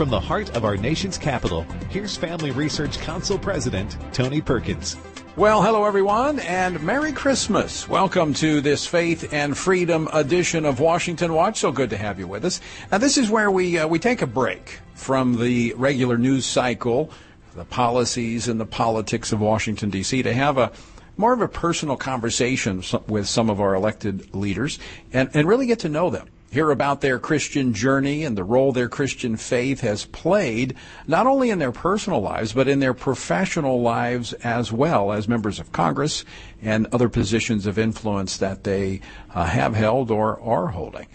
[0.00, 4.96] From the heart of our nation's capital, here's Family Research Council President Tony Perkins.
[5.36, 7.86] Well, hello everyone, and Merry Christmas.
[7.86, 11.58] Welcome to this Faith and Freedom edition of Washington Watch.
[11.58, 12.62] So good to have you with us.
[12.90, 17.10] Now, this is where we uh, we take a break from the regular news cycle,
[17.54, 20.22] the policies and the politics of Washington D.C.
[20.22, 20.72] to have a
[21.18, 24.78] more of a personal conversation with some of our elected leaders
[25.12, 28.72] and, and really get to know them hear about their Christian journey and the role
[28.72, 30.74] their Christian faith has played,
[31.06, 35.60] not only in their personal lives, but in their professional lives as well as members
[35.60, 36.24] of Congress
[36.60, 39.00] and other positions of influence that they
[39.32, 41.06] uh, have held or are holding.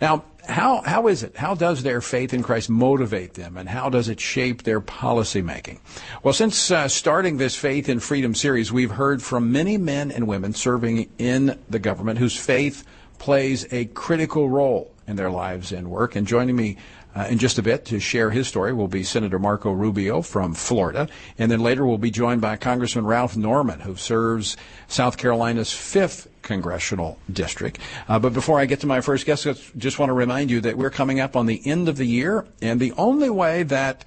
[0.00, 1.36] Now, how, how is it?
[1.36, 5.40] How does their faith in Christ motivate them and how does it shape their policy
[5.40, 5.80] making?
[6.22, 10.26] Well, since uh, starting this Faith and Freedom series, we've heard from many men and
[10.26, 12.84] women serving in the government whose faith
[13.24, 16.14] plays a critical role in their lives and work.
[16.14, 16.76] And joining me
[17.16, 20.52] uh, in just a bit to share his story will be Senator Marco Rubio from
[20.52, 21.08] Florida.
[21.38, 24.58] And then later we'll be joined by Congressman Ralph Norman, who serves
[24.88, 27.78] South Carolina's 5th congressional district.
[28.08, 30.60] Uh, but before I get to my first guest, I just want to remind you
[30.60, 32.44] that we're coming up on the end of the year.
[32.60, 34.04] And the only way that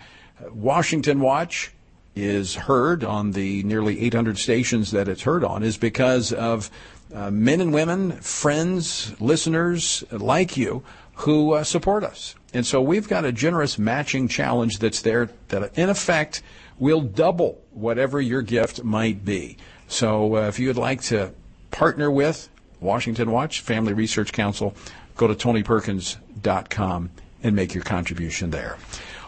[0.52, 1.72] Washington Watch
[2.16, 6.70] is heard on the nearly 800 stations that it's heard on is because of
[7.14, 10.84] uh, men and women, friends, listeners like you
[11.16, 12.36] who uh, support us.
[12.54, 16.42] And so we've got a generous matching challenge that's there that, in effect,
[16.80, 19.58] will double whatever your gift might be.
[19.88, 21.34] So uh, if you'd like to
[21.72, 24.76] partner with Washington Watch, Family Research Council,
[25.16, 27.10] go to tonyperkins.com
[27.44, 28.78] and make your contribution there.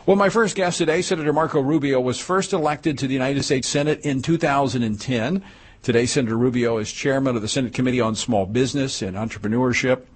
[0.05, 3.67] Well, my first guest today, Senator Marco Rubio, was first elected to the United States
[3.67, 5.43] Senate in 2010.
[5.81, 10.07] Today, Senator Rubio is chairman of the Senate Committee on Small Business and Entrepreneurship,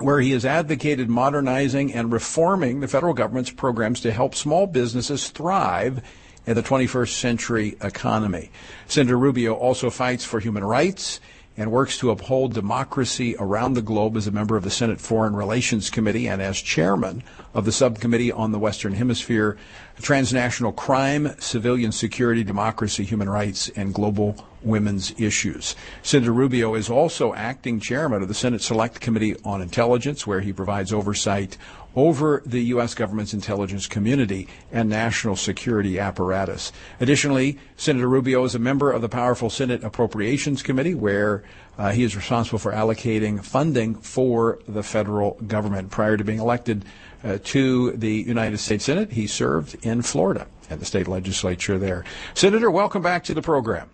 [0.00, 5.30] where he has advocated modernizing and reforming the federal government's programs to help small businesses
[5.30, 6.02] thrive
[6.46, 8.50] in the 21st century economy.
[8.88, 11.20] Senator Rubio also fights for human rights
[11.56, 15.36] and works to uphold democracy around the globe as a member of the Senate Foreign
[15.36, 17.22] Relations Committee and as chairman
[17.54, 19.56] of the Subcommittee on the Western Hemisphere,
[20.00, 25.76] Transnational Crime, Civilian Security, Democracy, Human Rights, and Global Women's Issues.
[26.02, 30.52] Senator Rubio is also acting chairman of the Senate Select Committee on Intelligence, where he
[30.52, 31.56] provides oversight
[31.94, 32.94] over the U.S.
[32.94, 36.72] government's intelligence community and national security apparatus.
[37.00, 41.44] Additionally, Senator Rubio is a member of the powerful Senate Appropriations Committee, where
[41.78, 45.90] uh, he is responsible for allocating funding for the federal government.
[45.90, 46.84] Prior to being elected
[47.24, 52.04] uh, to the United States Senate, he served in Florida at the state legislature there.
[52.34, 53.90] Senator, welcome back to the program.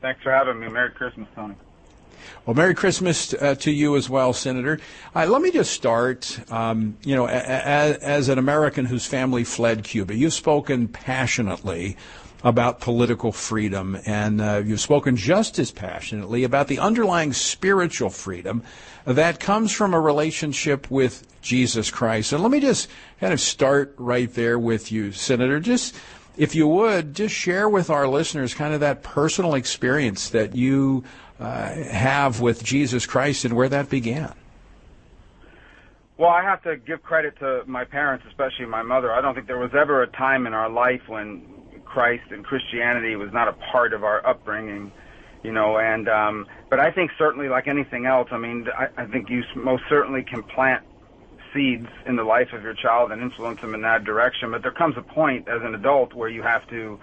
[0.00, 0.68] Thanks for having me.
[0.68, 1.54] Merry Christmas, Tony.
[2.46, 4.78] Well, Merry Christmas uh, to you as well, Senator.
[5.14, 6.38] Uh, let me just start.
[6.50, 11.96] Um, you know, a- a- as an American whose family fled Cuba, you've spoken passionately
[12.42, 18.62] about political freedom, and uh, you've spoken just as passionately about the underlying spiritual freedom
[19.04, 22.32] that comes from a relationship with Jesus Christ.
[22.32, 22.88] And let me just
[23.20, 25.60] kind of start right there with you, Senator.
[25.60, 25.94] Just
[26.36, 31.04] if you would, just share with our listeners kind of that personal experience that you
[31.38, 34.34] uh, have with Jesus Christ and where that began?
[36.18, 39.10] Well, I have to give credit to my parents, especially my mother.
[39.10, 41.42] I don't think there was ever a time in our life when
[41.86, 44.92] Christ and Christianity was not a part of our upbringing,
[45.42, 45.78] you know.
[45.78, 49.42] And um, but I think certainly, like anything else, I mean, I, I think you
[49.56, 50.84] most certainly can plant
[51.54, 54.50] seeds in the life of your child and influence them in that direction.
[54.50, 56.98] But there comes a point as an adult where you have to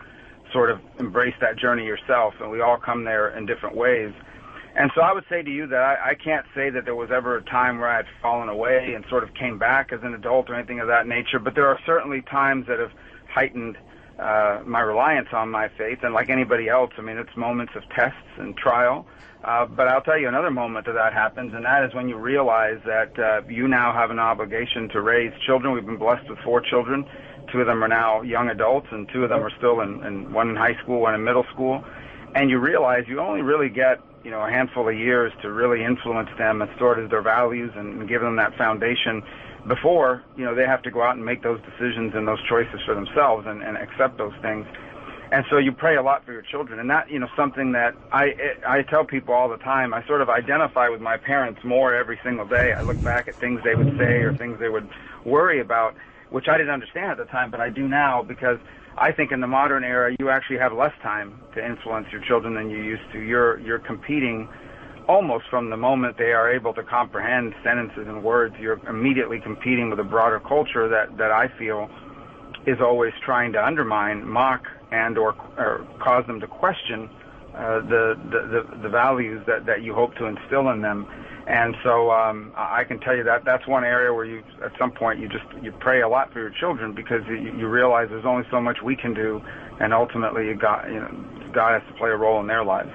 [0.52, 4.14] sort of embrace that journey yourself, and we all come there in different ways.
[4.76, 7.10] And so I would say to you that I, I can't say that there was
[7.12, 10.14] ever a time where I had fallen away and sort of came back as an
[10.14, 12.92] adult or anything of that nature, but there are certainly times that have
[13.28, 13.78] heightened
[14.20, 16.00] uh, my reliance on my faith.
[16.04, 19.08] And like anybody else, I mean, it's moments of tests and trial.
[19.44, 22.18] Uh, but I'll tell you another moment that that happens, and that is when you
[22.18, 25.74] realize that uh, you now have an obligation to raise children.
[25.74, 27.06] We've been blessed with four children.
[27.52, 30.34] Two of them are now young adults, and two of them are still in, in
[30.34, 31.84] one in high school, one in middle school.
[32.36, 35.86] And you realize you only really get you know a handful of years to really
[35.86, 39.22] influence them and sort of their values and, give them that foundation
[39.68, 42.80] before you know they have to go out and make those decisions and those choices
[42.86, 44.66] for themselves and, and accept those things
[45.32, 46.80] and so you pray a lot for your children.
[46.80, 48.34] And that you know something that i
[48.68, 52.20] i tell people all the time i sort of identify with my parents more every
[52.24, 52.74] single day.
[52.78, 54.90] I look back at things they would say or things they would
[55.26, 55.96] worry about
[56.30, 58.60] which i didn't understand at the time but i do now because
[59.00, 62.56] I think in the modern era, you actually have less time to influence your children
[62.56, 63.20] than you used to.
[63.20, 64.50] You're you're competing
[65.08, 69.90] almost from the moment they are able to comprehend sentences and words, you're immediately competing
[69.90, 71.90] with a broader culture that, that I feel
[72.66, 77.10] is always trying to undermine, mock, and or, or cause them to question
[77.56, 81.08] uh, the, the, the values that, that you hope to instill in them.
[81.48, 84.92] And so um, I can tell you that that's one area where you, at some
[84.92, 88.26] point, you just you pray a lot for your children because you, you realize there's
[88.26, 89.42] only so much we can do,
[89.80, 91.10] and ultimately, you got you know,
[91.54, 92.92] God has to play a role in their lives.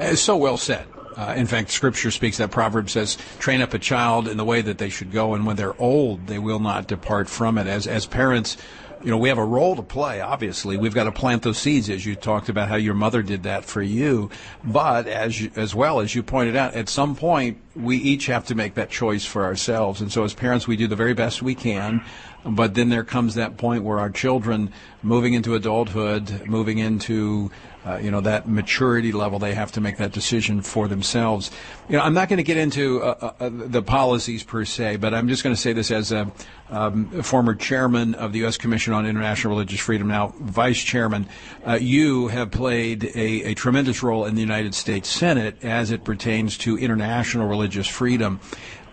[0.00, 0.86] Uh, so well said.
[1.16, 4.60] Uh, in fact, Scripture speaks that proverb says, "Train up a child in the way
[4.60, 7.86] that they should go, and when they're old, they will not depart from it." As
[7.86, 8.56] as parents,
[9.04, 10.22] you know, we have a role to play.
[10.22, 13.42] Obviously, we've got to plant those seeds, as you talked about how your mother did
[13.42, 14.30] that for you.
[14.64, 18.46] But as you, as well as you pointed out, at some point, we each have
[18.46, 20.00] to make that choice for ourselves.
[20.00, 22.02] And so, as parents, we do the very best we can.
[22.44, 27.50] But then there comes that point where our children, moving into adulthood, moving into
[27.86, 31.50] uh, you know that maturity level they have to make that decision for themselves.
[31.88, 35.12] You know i'm not going to get into uh, uh, the policies per se but
[35.12, 36.32] i'm just going to say this as a
[36.70, 41.26] um, former chairman of the u.s commission on international religious freedom now vice chairman
[41.66, 46.04] uh, you have played a, a tremendous role in the united states senate as it
[46.04, 48.40] pertains to international religious freedom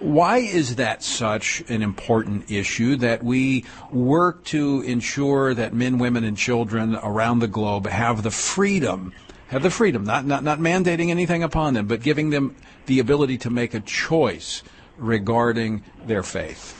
[0.01, 6.23] why is that such an important issue that we work to ensure that men, women,
[6.23, 9.13] and children around the globe have the freedom,
[9.49, 12.55] have the freedom, not, not, not mandating anything upon them, but giving them
[12.87, 14.63] the ability to make a choice
[14.97, 16.77] regarding their faith?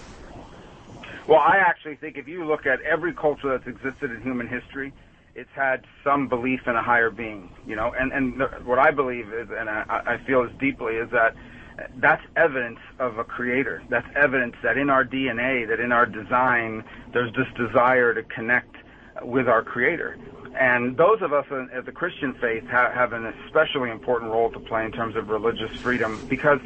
[1.28, 4.92] Well, I actually think if you look at every culture that's existed in human history,
[5.36, 9.32] it's had some belief in a higher being, you know, and, and what I believe
[9.32, 11.36] is, and I, I feel as deeply, is that
[11.98, 13.84] that's evidence of a creator.
[13.90, 16.84] That's evidence that in our DNA, that in our design,
[17.14, 18.76] there's this desire to connect
[19.22, 20.18] with our creator.
[20.60, 24.86] And those of us in the Christian faith have, an especially important role to play
[24.86, 26.60] in terms of religious freedom because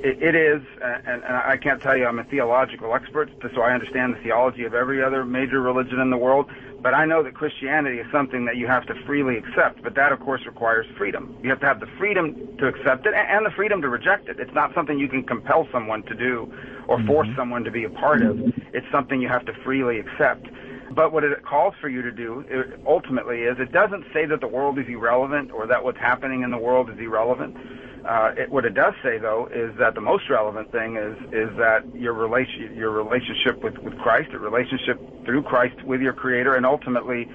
[0.00, 3.72] it, it is, and, and I can't tell you I'm a theological expert, so I
[3.72, 6.50] understand the theology of every other major religion in the world,
[6.84, 10.12] but I know that Christianity is something that you have to freely accept, but that,
[10.12, 11.34] of course, requires freedom.
[11.42, 14.38] You have to have the freedom to accept it and the freedom to reject it.
[14.38, 16.52] It's not something you can compel someone to do
[16.86, 17.06] or mm-hmm.
[17.06, 18.38] force someone to be a part of.
[18.74, 20.46] It's something you have to freely accept.
[20.94, 22.44] But what it calls for you to do
[22.86, 26.50] ultimately is it doesn't say that the world is irrelevant or that what's happening in
[26.50, 27.56] the world is irrelevant.
[28.06, 31.56] Uh, it, what it does say, though, is that the most relevant thing is is
[31.56, 36.54] that your relation your relationship with with Christ, your relationship through Christ with your Creator,
[36.54, 37.30] and ultimately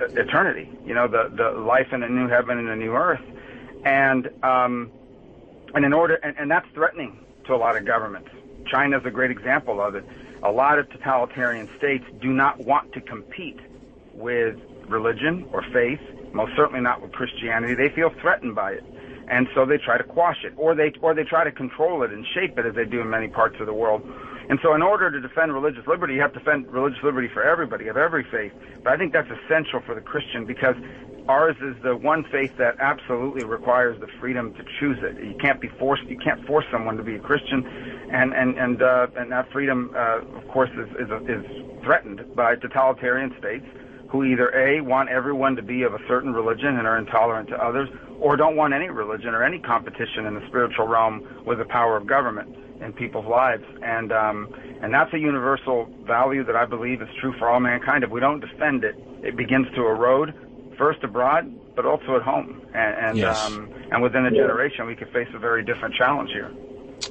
[0.00, 0.70] uh, eternity.
[0.86, 3.20] You know, the the life in a new heaven and a new earth,
[3.84, 4.90] and um,
[5.74, 8.30] and in order and, and that's threatening to a lot of governments.
[8.70, 10.04] China is a great example of it.
[10.42, 13.60] A lot of totalitarian states do not want to compete
[14.14, 14.56] with
[14.88, 16.00] religion or faith,
[16.32, 17.74] most certainly not with Christianity.
[17.74, 18.93] They feel threatened by it
[19.28, 22.12] and so they try to quash it, or they or they try to control it
[22.12, 24.02] and shape it as they do in many parts of the world.
[24.48, 27.42] And so, in order to defend religious liberty, you have to defend religious liberty for
[27.42, 28.52] everybody of every faith.
[28.82, 30.76] But I think that's essential for the Christian because
[31.28, 35.16] ours is the one faith that absolutely requires the freedom to choose it.
[35.24, 36.04] You can't be forced.
[36.04, 37.66] You can't force someone to be a Christian,
[38.12, 41.44] and and and uh, and that freedom, uh, of course, is is, is
[41.82, 43.64] threatened by totalitarian states
[44.14, 47.56] who either a want everyone to be of a certain religion and are intolerant to
[47.56, 47.88] others,
[48.20, 51.96] or don't want any religion or any competition in the spiritual realm with the power
[51.96, 53.64] of government in people's lives.
[53.82, 58.04] And um, and that's a universal value that I believe is true for all mankind.
[58.04, 58.94] If we don't defend it,
[59.24, 60.32] it begins to erode
[60.78, 62.62] first abroad, but also at home.
[62.72, 63.44] And and, yes.
[63.46, 66.52] um, and within a generation, we could face a very different challenge here.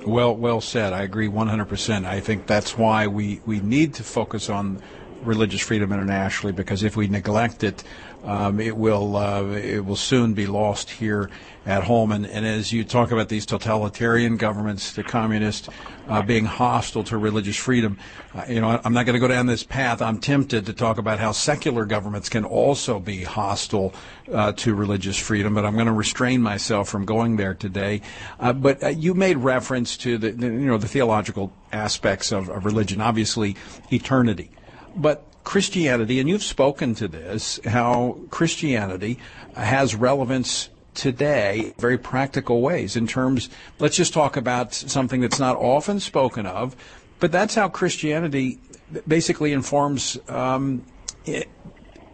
[0.07, 0.93] Well, well said.
[0.93, 2.05] I agree 100%.
[2.05, 4.81] I think that's why we, we need to focus on
[5.25, 7.83] religious freedom internationally because if we neglect it,
[8.23, 11.29] um, it will uh, it will soon be lost here
[11.65, 12.11] at home.
[12.11, 15.69] And, and as you talk about these totalitarian governments, the communists
[16.07, 17.97] uh, being hostile to religious freedom,
[18.33, 20.01] uh, you know, I'm not going to go down this path.
[20.01, 23.93] I'm tempted to talk about how secular governments can also be hostile
[24.31, 28.01] uh, to religious freedom, but I'm going to restrain myself from going there today.
[28.39, 32.49] Uh, but uh, you made reference to the, the, you know the theological aspects of,
[32.49, 33.55] of religion, obviously
[33.91, 34.49] eternity,
[34.95, 39.19] but Christianity, and you've spoken to this, how Christianity
[39.55, 45.57] has relevance today, very practical ways in terms, let's just talk about something that's not
[45.57, 46.75] often spoken of,
[47.19, 48.59] but that's how Christianity
[49.07, 50.83] basically informs um,
[51.25, 51.49] it,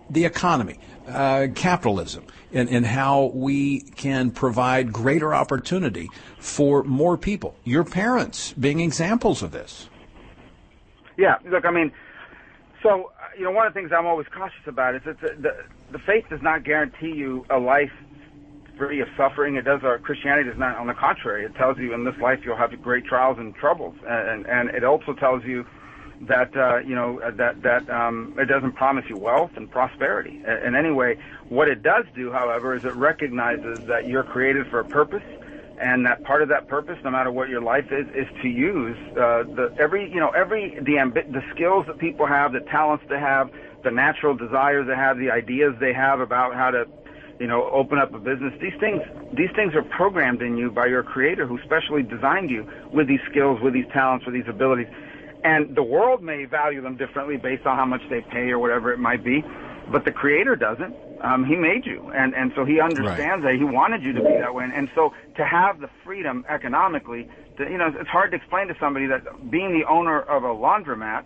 [0.10, 6.10] the economy, uh, capitalism, and, and how we can provide greater opportunity
[6.40, 7.56] for more people.
[7.64, 9.90] Your parents being examples of this.
[11.18, 11.92] Yeah, look, I mean,
[12.84, 15.64] so you know, one of the things I'm always cautious about is that the, the,
[15.92, 17.92] the faith does not guarantee you a life
[18.78, 19.56] free of suffering.
[19.56, 19.82] It does.
[19.84, 20.78] Our Christianity does not.
[20.78, 23.96] On the contrary, it tells you in this life you'll have great trials and troubles,
[24.08, 25.66] and and it also tells you
[26.22, 30.76] that uh, you know that that um, it doesn't promise you wealth and prosperity in
[30.76, 31.18] any way.
[31.50, 35.24] What it does do, however, is it recognizes that you're created for a purpose,
[35.80, 38.98] and that part of that purpose, no matter what your life is, is to use
[39.12, 43.04] uh, the every you know every the ambi- the skills that people have, the talents
[43.10, 43.50] they have,
[43.84, 46.86] the natural desires they have, the ideas they have about how to
[47.40, 48.54] you know, open up a business.
[48.62, 49.02] These things,
[49.34, 53.22] these things are programmed in you by your creator who specially designed you with these
[53.32, 54.88] skills, with these talents, with these abilities.
[55.44, 58.92] And the world may value them differently based on how much they pay or whatever
[58.92, 59.42] it might be,
[59.90, 60.94] but the creator doesn't.
[61.22, 63.52] Um, he made you, and and so he understands right.
[63.52, 64.64] that he wanted you to be that way.
[64.64, 68.68] And, and so to have the freedom economically, to, you know, it's hard to explain
[68.70, 71.26] to somebody that being the owner of a laundromat,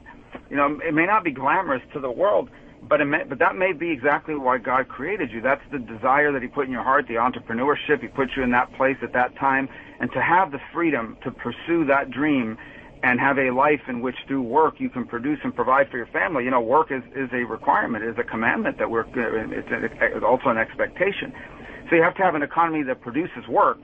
[0.49, 2.49] you know, it may not be glamorous to the world,
[2.81, 5.41] but it may, but that may be exactly why God created you.
[5.41, 8.01] That's the desire that He put in your heart, the entrepreneurship.
[8.01, 9.69] He put you in that place at that time,
[9.99, 12.57] and to have the freedom to pursue that dream
[13.03, 16.07] and have a life in which through work you can produce and provide for your
[16.07, 16.45] family.
[16.45, 20.15] You know, work is, is a requirement, is a commandment that we're, uh, it's, a,
[20.15, 21.33] it's also an expectation.
[21.89, 23.81] So you have to have an economy that produces work,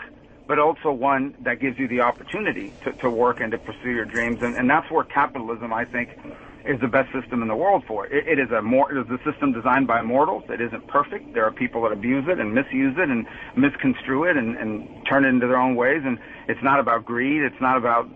[0.47, 4.05] but also one that gives you the opportunity to, to work and to pursue your
[4.05, 4.39] dreams.
[4.41, 6.17] And, and that's where capitalism, I think,
[6.65, 8.13] is the best system in the world for it.
[8.13, 10.43] It, it is a more, it is a system designed by mortals.
[10.47, 11.33] It isn't perfect.
[11.33, 15.25] There are people that abuse it and misuse it and misconstrue it and, and turn
[15.25, 16.03] it into their own ways.
[16.05, 17.41] And it's not about greed.
[17.43, 18.09] It's not about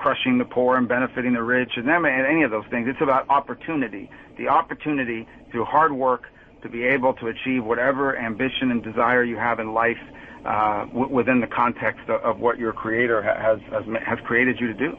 [0.00, 2.88] crushing the poor and benefiting the rich and any of those things.
[2.88, 4.10] It's about opportunity.
[4.38, 6.24] The opportunity through hard work
[6.62, 9.98] to be able to achieve whatever ambition and desire you have in life
[10.44, 14.68] uh, w- within the context of, of, what your creator has, has, has created you
[14.68, 14.98] to do.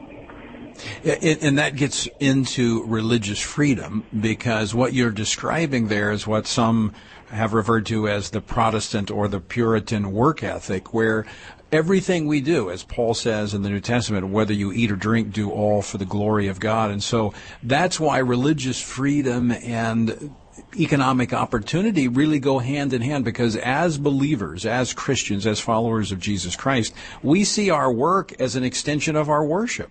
[1.04, 6.94] And that gets into religious freedom because what you're describing there is what some
[7.30, 11.26] have referred to as the Protestant or the Puritan work ethic, where
[11.72, 15.32] everything we do, as Paul says in the New Testament, whether you eat or drink,
[15.32, 16.90] do all for the glory of God.
[16.90, 20.34] And so that's why religious freedom and
[20.78, 26.20] economic opportunity really go hand in hand because as believers, as Christians, as followers of
[26.20, 29.90] Jesus Christ, we see our work as an extension of our worship.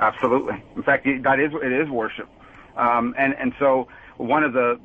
[0.00, 0.62] Absolutely.
[0.74, 2.28] In fact, that is it is worship,
[2.76, 4.80] um, and and so one of the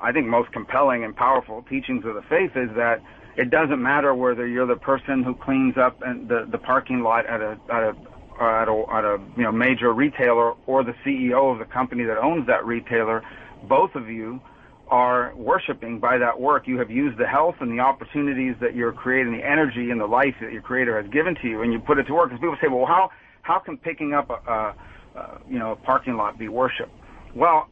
[0.00, 3.02] I think most compelling and powerful teachings of the faith is that
[3.36, 7.40] it doesn't matter whether you're the person who cleans up the the parking lot at
[7.40, 7.96] a at a
[8.40, 12.18] at a, at a you know major retailer or the CEO of the company that
[12.18, 13.22] owns that retailer.
[13.68, 14.40] Both of you
[14.88, 16.66] are worshiping by that work.
[16.66, 20.06] You have used the health and the opportunities that you're creating, the energy and the
[20.06, 22.28] life that your Creator has given to you, and you put it to work.
[22.28, 23.10] Because people say, well, how
[23.42, 24.74] how can picking up a, a,
[25.18, 26.90] a you know a parking lot be worship?
[27.34, 27.68] Well,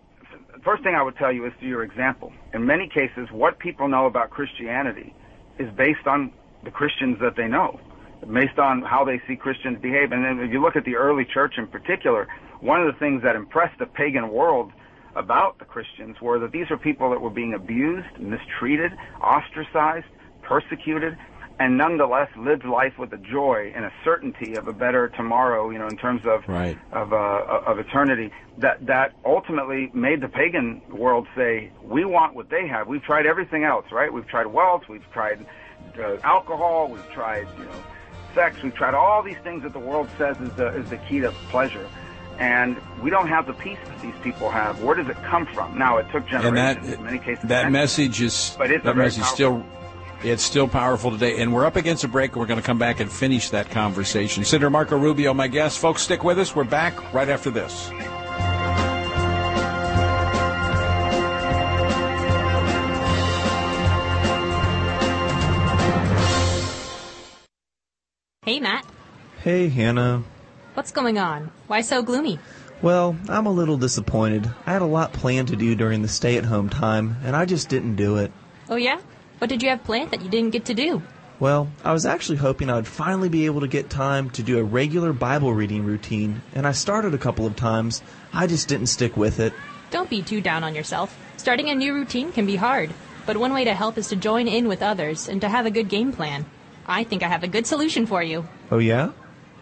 [0.64, 2.33] first thing I would tell you is to your example.
[2.55, 5.14] In many cases, what people know about Christianity
[5.61, 6.33] is based on
[6.64, 7.79] the Christians that they know,
[8.33, 10.12] based on how they see Christians behave.
[10.12, 12.26] And then if you look at the early church in particular,
[12.61, 14.73] one of the things that impressed the pagan world
[15.17, 20.07] about the Christians were that these are people that were being abused, mistreated, ostracized,
[20.43, 21.17] persecuted,
[21.61, 25.79] and nonetheless lived life with a joy and a certainty of a better tomorrow, you
[25.79, 26.79] know, in terms of right.
[26.90, 28.33] of uh, of eternity.
[28.59, 32.88] That that ultimately made the pagan world say, "We want what they have.
[32.88, 34.11] We've tried everything else, right?
[34.11, 35.47] We've tried wealth, we've tried
[35.99, 37.85] uh, alcohol, we've tried, you know,
[38.35, 41.21] sex, we've tried all these things that the world says is the is the key
[41.21, 41.87] to pleasure."
[42.38, 44.83] And we don't have the peace that these people have.
[44.83, 45.76] Where does it come from?
[45.76, 46.47] Now, it took generations.
[46.47, 49.62] And that, in many cases, that message is but it's that message still
[50.23, 51.41] it's still powerful today.
[51.41, 52.37] And we're up against a break.
[52.37, 54.45] We're going to come back and finish that conversation.
[54.45, 55.79] Senator Marco Rubio, my guest.
[55.79, 56.55] Folks, stick with us.
[56.55, 57.91] We're back right after this.
[68.43, 68.85] Hey, Matt.
[69.43, 70.25] Hey, Hannah.
[70.75, 71.50] What's going on?
[71.67, 72.39] Why so gloomy?
[72.83, 74.50] Well, I'm a little disappointed.
[74.67, 77.45] I had a lot planned to do during the stay at home time, and I
[77.45, 78.33] just didn't do it.
[78.69, 78.99] Oh, yeah?
[79.41, 81.03] What did you have planned that you didn't get to do?
[81.39, 84.59] Well, I was actually hoping I would finally be able to get time to do
[84.59, 88.03] a regular Bible reading routine, and I started a couple of times.
[88.35, 89.55] I just didn't stick with it.
[89.91, 91.19] Don't be too down on yourself.
[91.39, 92.93] Starting a new routine can be hard,
[93.25, 95.71] but one way to help is to join in with others and to have a
[95.71, 96.45] good game plan.
[96.87, 98.47] I think I have a good solution for you.
[98.71, 99.13] Oh, yeah?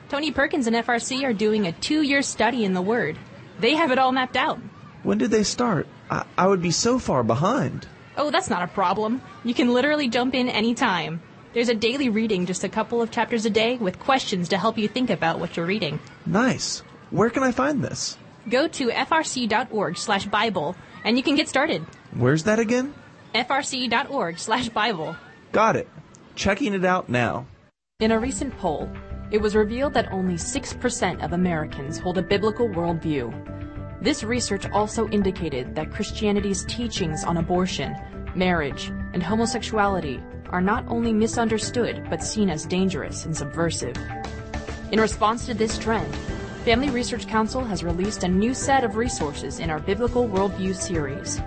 [0.09, 3.17] Tony Perkins and FRC are doing a two year study in the Word.
[3.61, 4.59] They have it all mapped out.
[5.05, 5.87] When did they start?
[6.11, 7.87] I, I would be so far behind.
[8.19, 9.23] Oh, that's not a problem.
[9.45, 11.23] You can literally jump in anytime.
[11.55, 14.77] There's a daily reading, just a couple of chapters a day, with questions to help
[14.77, 16.01] you think about what you're reading.
[16.27, 16.81] Nice.
[17.11, 18.19] Where can I find this?
[18.51, 21.87] Go to frc.org slash Bible, and you can get started.
[22.13, 22.93] Where's that again?
[23.35, 25.17] frc.org slash Bible.
[25.53, 25.89] Got it.
[26.35, 27.47] checking it out now.
[28.01, 28.91] In a recent poll,
[29.31, 33.33] it was revealed that only 6% of Americans hold a biblical worldview.
[34.01, 37.97] This research also indicated that Christianity's teachings on abortion,
[38.35, 43.97] marriage, and homosexuality are not only misunderstood but seen as dangerous and subversive.
[44.93, 46.15] In response to this trend,
[46.65, 51.41] Family Research Council has released a new set of resources in our Biblical Worldview series.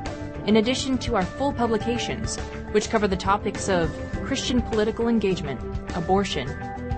[0.46, 2.38] In addition to our full publications,
[2.72, 3.90] which cover the topics of
[4.26, 5.62] Christian political engagement,
[5.96, 6.50] abortion,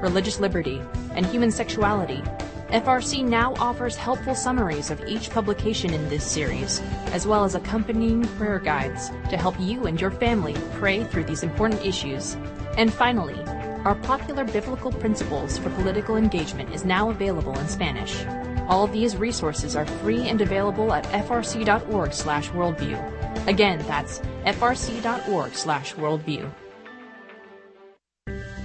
[0.01, 0.81] religious liberty,
[1.11, 2.23] and human sexuality,
[2.73, 8.27] FRC now offers helpful summaries of each publication in this series, as well as accompanying
[8.29, 12.35] prayer guides to help you and your family pray through these important issues.
[12.75, 13.39] And finally,
[13.85, 18.25] our popular biblical principles for political engagement is now available in Spanish.
[18.67, 23.47] All these resources are free and available at frc.org/worldview.
[23.47, 26.51] Again, that's frc.org/worldview.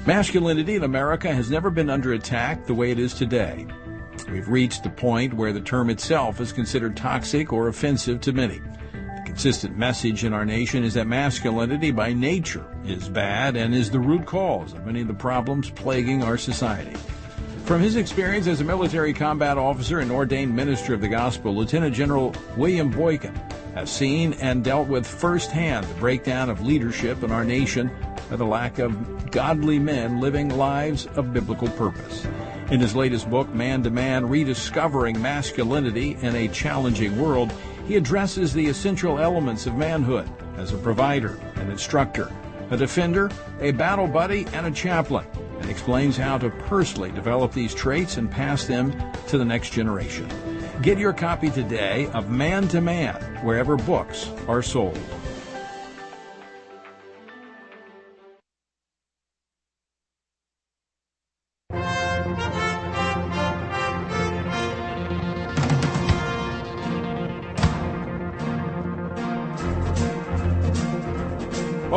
[0.07, 3.67] Masculinity in America has never been under attack the way it is today.
[4.30, 8.58] We've reached the point where the term itself is considered toxic or offensive to many.
[8.58, 13.90] The consistent message in our nation is that masculinity by nature is bad and is
[13.90, 16.97] the root cause of many of the problems plaguing our society.
[17.64, 21.94] From his experience as a military combat officer and ordained minister of the gospel, Lieutenant
[21.94, 23.35] General William Boykin
[23.75, 27.90] has seen and dealt with firsthand the breakdown of leadership in our nation
[28.28, 32.26] by the lack of godly men living lives of biblical purpose.
[32.71, 37.51] In his latest book, Man to Man Rediscovering Masculinity in a Challenging World,
[37.87, 42.31] he addresses the essential elements of manhood as a provider, an instructor,
[42.71, 45.25] a defender, a battle buddy, and a chaplain,
[45.61, 48.95] and explains how to personally develop these traits and pass them
[49.29, 50.29] to the next generation.
[50.83, 54.99] Get your copy today of Man to Man wherever books are sold.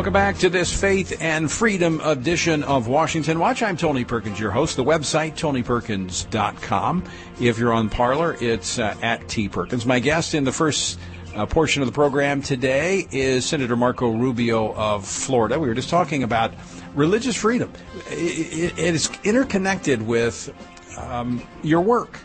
[0.02, 3.62] Welcome back to this Faith and Freedom edition of Washington Watch.
[3.62, 4.76] I'm Tony Perkins, your host.
[4.76, 7.04] The website, tonyperkins.com.
[7.40, 9.86] If you're on Parler, it's uh, at T Perkins.
[9.86, 11.00] My guest in the first
[11.36, 15.60] uh, portion of the program today is Senator Marco Rubio of Florida.
[15.60, 16.52] We were just talking about
[16.96, 17.72] religious freedom.
[18.08, 20.52] it, it is interconnected with
[20.98, 22.18] um, your work,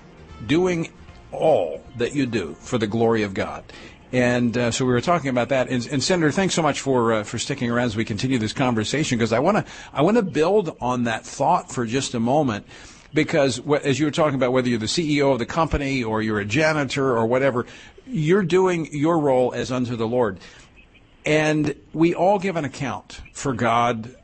[0.47, 0.91] doing
[1.31, 3.65] all that you do for the glory of God.
[4.17, 5.69] And uh, so we were talking about that.
[5.69, 8.55] And, and Senator, thanks so much for uh, for sticking around as we continue this
[8.55, 12.19] conversation because I want to I want to build on that thought for just a
[12.19, 12.67] moment
[13.13, 16.41] because as you were talking about whether you're the CEO of the company or you're
[16.41, 17.67] a janitor or whatever,
[18.07, 20.41] you're doing your role as unto the Lord.
[21.27, 24.17] And we all give an account for God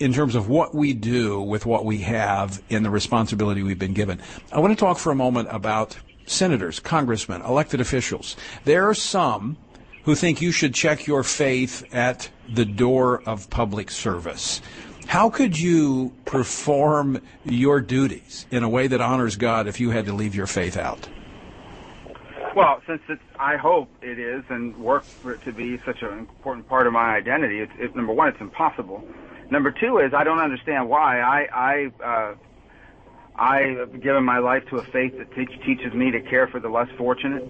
[0.00, 3.94] in terms of what we do with what we have in the responsibility we've been
[3.94, 4.20] given.
[4.50, 5.96] I want to talk for a moment about
[6.30, 8.36] senators, congressmen, elected officials.
[8.64, 9.56] There are some
[10.04, 14.60] who think you should check your faith at the door of public service.
[15.06, 20.06] How could you perform your duties in a way that honors God if you had
[20.06, 21.08] to leave your faith out?
[22.54, 26.18] Well, since it's, I hope it is, and work for it to be such an
[26.18, 29.04] important part of my identity, it's, it's number one, it's impossible.
[29.50, 32.34] Number two is I don't understand why I I uh,
[33.40, 36.60] I have given my life to a faith that teach, teaches me to care for
[36.60, 37.42] the less fortunate.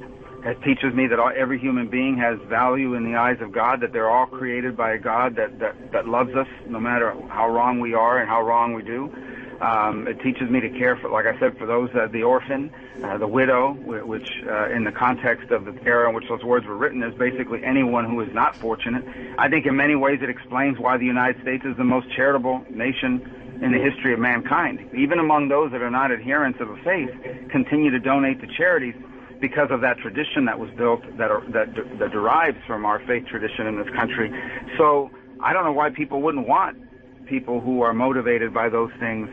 [0.45, 3.81] It teaches me that all, every human being has value in the eyes of God,
[3.81, 7.51] that they're all created by a God that, that, that loves us no matter how
[7.51, 9.13] wrong we are and how wrong we do.
[9.61, 12.73] Um, it teaches me to care for, like I said, for those, uh, the orphan,
[13.05, 16.67] uh, the widow, which uh, in the context of the era in which those words
[16.67, 19.05] were written is basically anyone who is not fortunate.
[19.39, 22.65] I think in many ways it explains why the United States is the most charitable
[22.71, 24.81] nation in the history of mankind.
[24.97, 27.11] Even among those that are not adherents of a faith,
[27.51, 28.95] continue to donate to charities
[29.41, 33.25] because of that tradition that was built that are, that that derives from our faith
[33.27, 34.31] tradition in this country.
[34.77, 35.11] So
[35.43, 36.77] I don't know why people wouldn't want
[37.27, 39.29] people who are motivated by those things.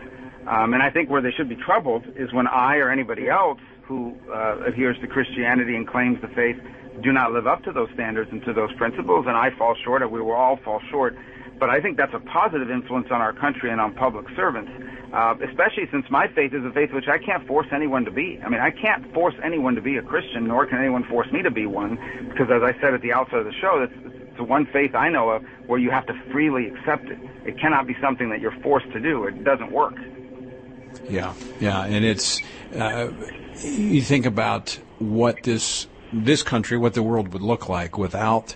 [0.47, 3.59] Um, and I think where they should be troubled is when I or anybody else
[3.83, 6.55] who uh, adheres to Christianity and claims the faith
[7.03, 10.01] do not live up to those standards and to those principles, and I fall short,
[10.01, 11.15] and we will all fall short
[11.59, 14.71] but I think that's a positive influence on our country and on public servants,
[15.13, 18.39] uh, especially since my faith is a faith which I can't force anyone to be.
[18.43, 21.41] I mean, I can't force anyone to be a Christian, nor can anyone force me
[21.41, 21.97] to be one,
[22.29, 23.93] because as I said at the outset of the show, it's,
[24.37, 27.17] the one faith I know of where you have to freely accept it.
[27.45, 29.25] It cannot be something that you're forced to do.
[29.25, 29.95] It doesn't work.
[31.09, 32.41] Yeah, yeah, and it's
[32.75, 33.11] uh,
[33.63, 38.55] you think about what this this country, what the world would look like without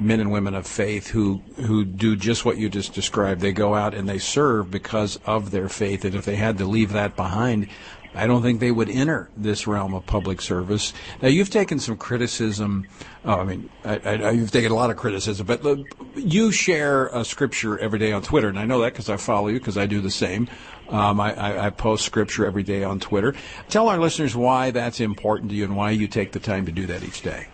[0.00, 3.40] men and women of faith who who do just what you just described.
[3.40, 6.64] They go out and they serve because of their faith, and if they had to
[6.64, 7.68] leave that behind,
[8.14, 10.92] I don't think they would enter this realm of public service.
[11.22, 12.86] Now, you've taken some criticism.
[13.24, 15.86] Oh, I mean, I, I, you've taken a lot of criticism, but look,
[16.16, 19.48] you share a scripture every day on Twitter, and I know that because I follow
[19.48, 20.48] you, because I do the same.
[20.88, 23.32] Um, I, I, post scripture every day on Twitter.
[23.68, 26.72] Tell our listeners why that's important to you and why you take the time to
[26.72, 27.46] do that each day.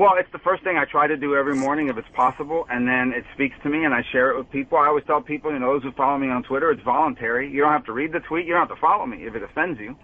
[0.00, 2.88] Well, it's the first thing I try to do every morning if it's possible, and
[2.88, 4.78] then it speaks to me, and I share it with people.
[4.78, 7.50] I always tell people, you know, those who follow me on Twitter, it's voluntary.
[7.50, 8.46] You don't have to read the tweet.
[8.46, 9.94] You don't have to follow me if it offends you.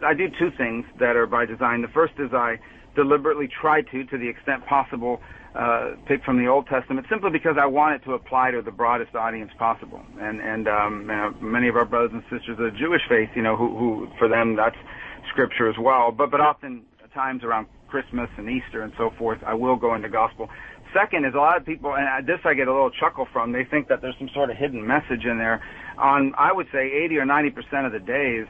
[0.00, 1.82] I do two things that are by design.
[1.82, 2.56] The first is I
[2.96, 5.20] deliberately try to, to the extent possible,
[5.54, 8.72] uh, pick from the Old Testament, simply because I want it to apply to the
[8.72, 10.00] broadest audience possible.
[10.22, 13.42] And and um, you many of our brothers and sisters of the Jewish faith, you
[13.42, 14.80] know, who, who for them that's
[15.28, 16.12] scripture as well.
[16.12, 20.08] But but often times around Christmas and Easter and so forth, I will go into
[20.08, 20.50] gospel.
[20.92, 23.52] Second is a lot of people, and this I get a little chuckle from.
[23.52, 25.60] They think that there's some sort of hidden message in there.
[25.98, 28.46] On I would say 80 or 90 percent of the days,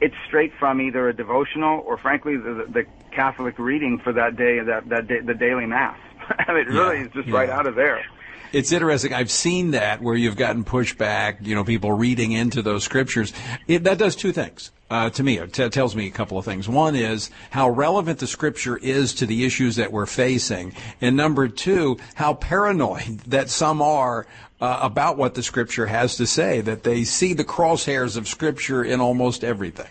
[0.00, 4.60] it's straight from either a devotional or, frankly, the, the Catholic reading for that day,
[4.60, 5.98] that that day, the daily mass.
[6.38, 7.34] I mean, it really yeah, is just yeah.
[7.34, 8.04] right out of there
[8.52, 9.12] it's interesting.
[9.12, 13.32] I've seen that where you've gotten pushback, you know, people reading into those scriptures.
[13.66, 14.70] It, that does two things.
[14.90, 16.68] Uh, to me, it t- tells me a couple of things.
[16.68, 20.72] One is how relevant the scripture is to the issues that we're facing.
[21.00, 24.26] And number two, how paranoid that some are
[24.60, 28.82] uh, about what the scripture has to say, that they see the crosshairs of scripture
[28.84, 29.88] in almost everything.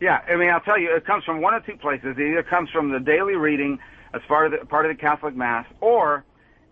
[0.00, 2.16] Yeah, I mean, I'll tell you, it comes from one of two places.
[2.18, 3.78] It either comes from the daily reading
[4.12, 6.24] as part of the, part of the Catholic Mass, or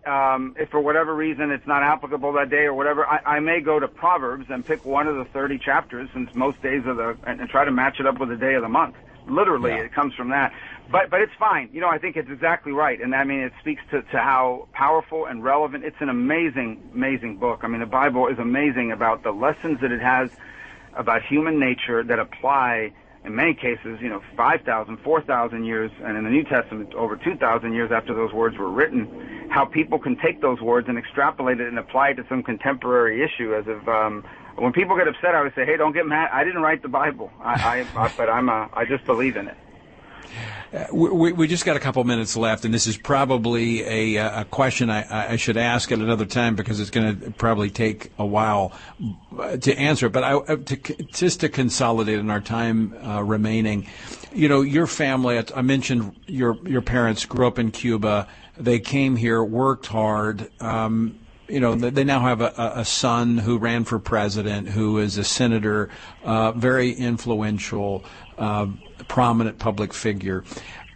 [0.05, 3.61] um, if for whatever reason it's not applicable that day or whatever, I, I may
[3.61, 7.17] go to Proverbs and pick one of the 30 chapters, since most days of the,
[7.25, 8.95] and, and try to match it up with the day of the month.
[9.27, 9.83] Literally, yeah.
[9.83, 10.53] it comes from that.
[10.91, 11.69] But but it's fine.
[11.73, 14.67] You know, I think it's exactly right, and I mean, it speaks to to how
[14.71, 15.83] powerful and relevant.
[15.83, 17.61] It's an amazing, amazing book.
[17.63, 20.29] I mean, the Bible is amazing about the lessons that it has
[20.93, 22.93] about human nature that apply
[23.25, 27.73] in many cases, you know, 5,000, 4,000 years, and in the New Testament, over 2,000
[27.73, 31.67] years after those words were written, how people can take those words and extrapolate it
[31.67, 33.55] and apply it to some contemporary issue.
[33.55, 34.23] As if um,
[34.57, 36.29] when people get upset, I would say, "Hey, don't get mad.
[36.31, 39.57] I didn't write the Bible, I, I, but I'm a, I just believe in it."
[40.75, 44.45] Uh, we, we, just got a couple minutes left, and this is probably a, a
[44.45, 48.25] question I, I, should ask at another time because it's going to probably take a
[48.25, 48.73] while
[49.39, 50.09] uh, to answer.
[50.09, 53.87] But I, uh, to, just to consolidate in our time uh, remaining,
[54.33, 55.41] you know, your family.
[55.55, 58.27] I mentioned your your parents grew up in Cuba.
[58.57, 60.49] They came here, worked hard.
[60.61, 65.19] Um, you know, they now have a, a, son who ran for president, who is
[65.19, 65.89] a senator,
[66.23, 68.03] uh, very influential.
[68.37, 68.67] Uh,
[69.07, 70.43] prominent public figure.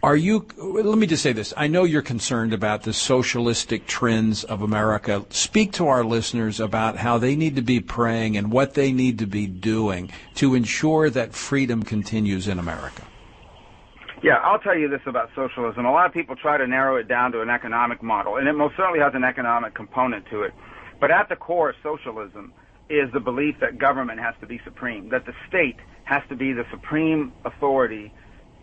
[0.02, 1.52] Are you, let me just say this.
[1.58, 5.26] I know you're concerned about the socialistic trends of America.
[5.28, 9.18] Speak to our listeners about how they need to be praying and what they need
[9.18, 13.02] to be doing to ensure that freedom continues in America.
[14.22, 15.84] Yeah, I'll tell you this about socialism.
[15.84, 18.54] A lot of people try to narrow it down to an economic model, and it
[18.54, 20.54] most certainly has an economic component to it.
[20.98, 22.52] But at the core of socialism
[22.88, 25.76] is the belief that government has to be supreme, that the state
[26.10, 28.12] has to be the supreme authority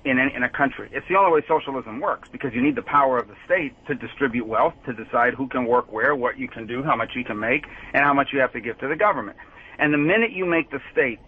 [0.04, 0.90] in, in a country.
[0.92, 3.96] It's the only way socialism works because you need the power of the state to
[3.96, 7.24] distribute wealth, to decide who can work where, what you can do, how much you
[7.24, 9.38] can make, and how much you have to give to the government.
[9.80, 11.20] And the minute you make the state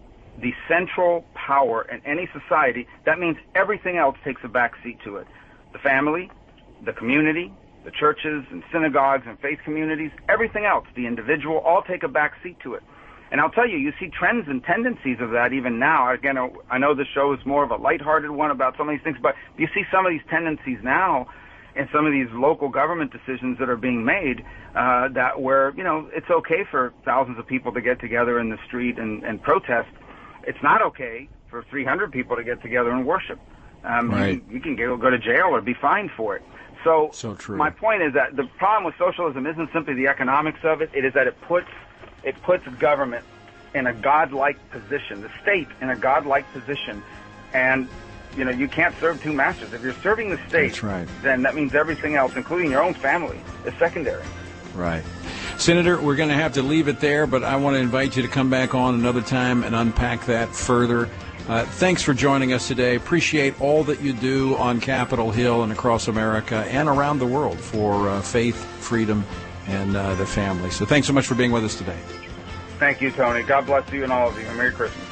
[0.42, 5.18] the central power in any society, that means everything else takes a back seat to
[5.18, 5.28] it.
[5.72, 6.30] The family,
[6.84, 7.54] the community,
[7.86, 12.34] the churches and synagogues and faith communities, everything else, the individual, all take a back
[12.44, 12.84] seat to it.
[13.32, 16.12] And I'll tell you, you see trends and tendencies of that even now.
[16.12, 16.38] Again,
[16.70, 19.18] I know the show is more of a lighthearted one about some of these things,
[19.22, 21.28] but you see some of these tendencies now
[21.76, 24.44] in some of these local government decisions that are being made
[24.76, 28.50] uh, that where, you know, it's okay for thousands of people to get together in
[28.50, 29.90] the street and, and protest.
[30.48, 33.40] It's not okay for 300 people to get together and worship.
[33.84, 34.34] Um, right.
[34.34, 36.44] you, you can go, go to jail or be fined for it.
[36.84, 37.58] So, so true.
[37.58, 40.90] my point is that the problem with socialism isn't simply the economics of it.
[40.94, 41.68] It is that it puts
[42.24, 43.26] it puts government
[43.74, 47.04] in a godlike position, the state in a godlike position,
[47.54, 47.88] and
[48.36, 49.74] you know you can't serve two masters.
[49.74, 51.08] If you're serving the state, right.
[51.22, 54.24] then that means everything else, including your own family, is secondary.
[54.76, 55.04] Right.
[55.58, 58.22] Senator, we're going to have to leave it there, but I want to invite you
[58.22, 61.10] to come back on another time and unpack that further.
[61.50, 62.96] Uh, thanks for joining us today.
[62.96, 67.60] Appreciate all that you do on Capitol Hill and across America and around the world
[67.60, 69.26] for uh, faith, freedom,
[69.70, 70.70] and uh, the family.
[70.72, 71.98] So thanks so much for being with us today.
[72.80, 73.44] Thank you, Tony.
[73.44, 74.46] God bless you and all of you.
[74.46, 75.06] And Merry Christmas.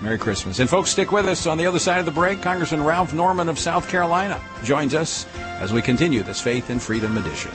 [0.00, 0.58] Merry Christmas.
[0.58, 2.42] And folks, stick with us on the other side of the break.
[2.42, 7.16] Congressman Ralph Norman of South Carolina joins us as we continue this Faith and Freedom
[7.16, 7.50] edition.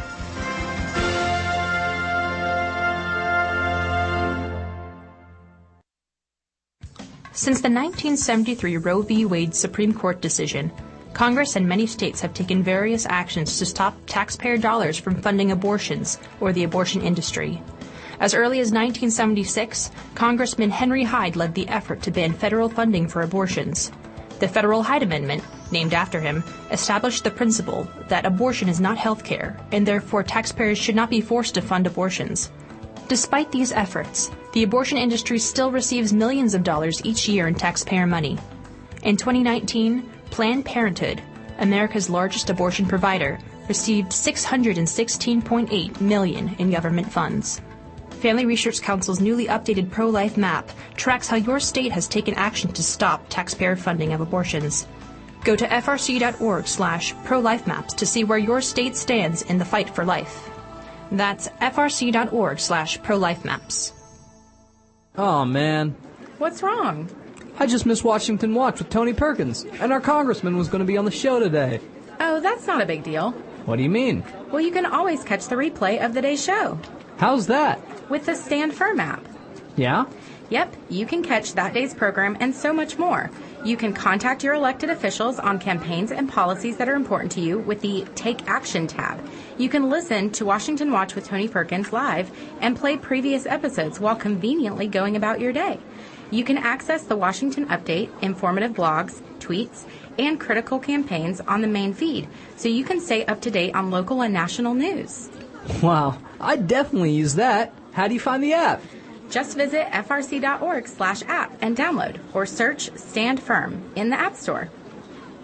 [7.32, 9.26] Since the 1973 Roe v.
[9.26, 10.72] Wade Supreme Court decision,
[11.19, 16.17] Congress and many states have taken various actions to stop taxpayer dollars from funding abortions
[16.39, 17.62] or the abortion industry.
[18.21, 23.23] As early as 1976, Congressman Henry Hyde led the effort to ban federal funding for
[23.23, 23.91] abortions.
[24.39, 29.25] The Federal Hyde Amendment, named after him, established the principle that abortion is not health
[29.25, 32.49] care, and therefore taxpayers should not be forced to fund abortions.
[33.10, 38.08] Despite these efforts, the abortion industry still receives millions of dollars each year in taxpayer
[38.08, 38.38] money.
[39.03, 41.22] In 2019, Planned Parenthood,
[41.60, 47.62] America's largest abortion provider, received 616.8 million in government funds.
[48.22, 52.84] Family Research Council's newly updated pro-life map tracks how your state has taken action to
[52.84, 54.88] stop taxpayer funding of abortions.
[55.46, 60.04] Go to frc.org slash pro-life-maps to see where your state stands in the fight for
[60.04, 60.50] life.
[61.12, 63.94] That's frc.org slash pro-life-maps.
[65.18, 65.96] Oh man.
[66.39, 67.10] What's wrong?
[67.60, 70.95] I just missed Washington Watch with Tony Perkins, and our congressman was going to be
[70.98, 71.82] on the show today.
[72.22, 73.32] Oh, that's not a big deal.
[73.65, 74.24] What do you mean?
[74.50, 76.80] Well, you can always catch the replay of the day's show.
[77.17, 77.82] How's that?
[78.10, 79.26] With the Stand Firm app.
[79.76, 80.06] Yeah?
[80.50, 83.30] Yep, you can catch that day's program and so much more.
[83.65, 87.60] You can contact your elected officials on campaigns and policies that are important to you
[87.60, 89.19] with the Take Action tab.
[89.58, 94.15] You can listen to Washington Watch with Tony Perkins live and play previous episodes while
[94.15, 95.80] conveniently going about your day.
[96.32, 99.86] You can access the Washington Update, informative blogs, tweets,
[100.18, 103.89] and critical campaigns on the main feed, so you can stay up to date on
[103.89, 105.30] local and national news.
[105.82, 107.74] Wow, I definitely use that.
[107.94, 108.82] How do you find the app?
[109.30, 114.70] Just visit frc.org slash app and download, or search Stand Firm in the App Store.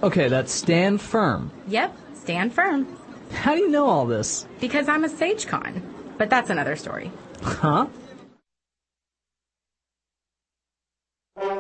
[0.04, 1.52] Okay, that's Stand Firm.
[1.68, 2.88] Yep, Stand Firm.
[3.32, 4.48] How do you know all this?
[4.60, 5.82] Because I'm a SageCon.
[6.18, 7.12] But that's another story.
[7.42, 7.88] Huh?
[11.38, 11.60] Welcome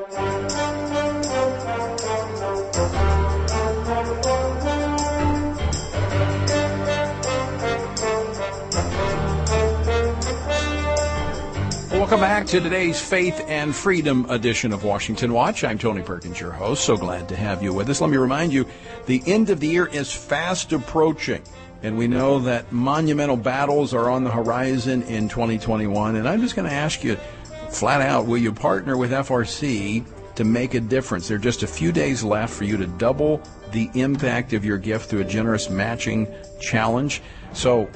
[12.21, 15.65] back to today's Faith and Freedom edition of Washington Watch.
[15.65, 16.85] I'm Tony Perkins, your host.
[16.85, 17.99] So glad to have you with us.
[17.99, 18.65] Let me remind you,
[19.07, 21.41] the end of the year is fast approaching.
[21.83, 26.15] And we know that monumental battles are on the horizon in 2021.
[26.15, 27.17] And I'm just going to ask you
[27.75, 31.27] flat out, will you partner with FRC to make a difference?
[31.27, 34.77] There are just a few days left for you to double the impact of your
[34.77, 36.27] gift through a generous matching
[36.61, 37.21] challenge.
[37.53, 37.89] So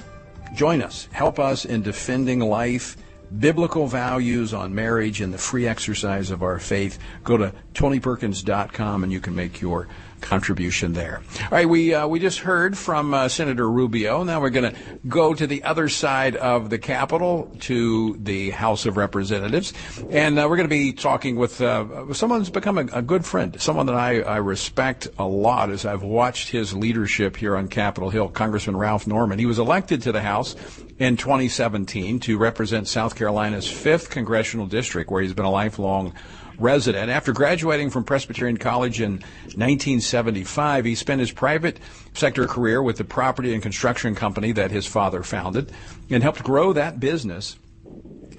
[0.54, 1.08] join us.
[1.12, 2.98] Help us in defending life
[3.38, 9.14] biblical values on marriage and the free exercise of our faith, go to tonyperkins.com and
[9.14, 9.88] you can make your
[10.22, 11.22] contribution there.
[11.44, 14.24] All right, we uh, we just heard from uh, Senator Rubio.
[14.24, 18.86] Now we're going to go to the other side of the Capitol to the House
[18.86, 19.74] of Representatives,
[20.10, 23.26] and uh, we're going to be talking with uh, someone who's become a, a, good
[23.26, 27.68] friend, someone that I, I respect a lot as I've watched his leadership here on
[27.68, 28.30] Capitol Hill.
[28.30, 29.40] Congressman Ralph Norman.
[29.40, 30.56] He was elected to the House
[30.98, 36.14] in 2017 to represent South Carolina's fifth congressional district, where he's been a lifelong
[36.60, 37.10] resident.
[37.10, 39.14] After graduating from Presbyterian College in
[39.56, 41.80] 1975, he spent his private
[42.14, 45.72] sector career with the property and construction company that his father founded
[46.10, 47.58] and helped grow that business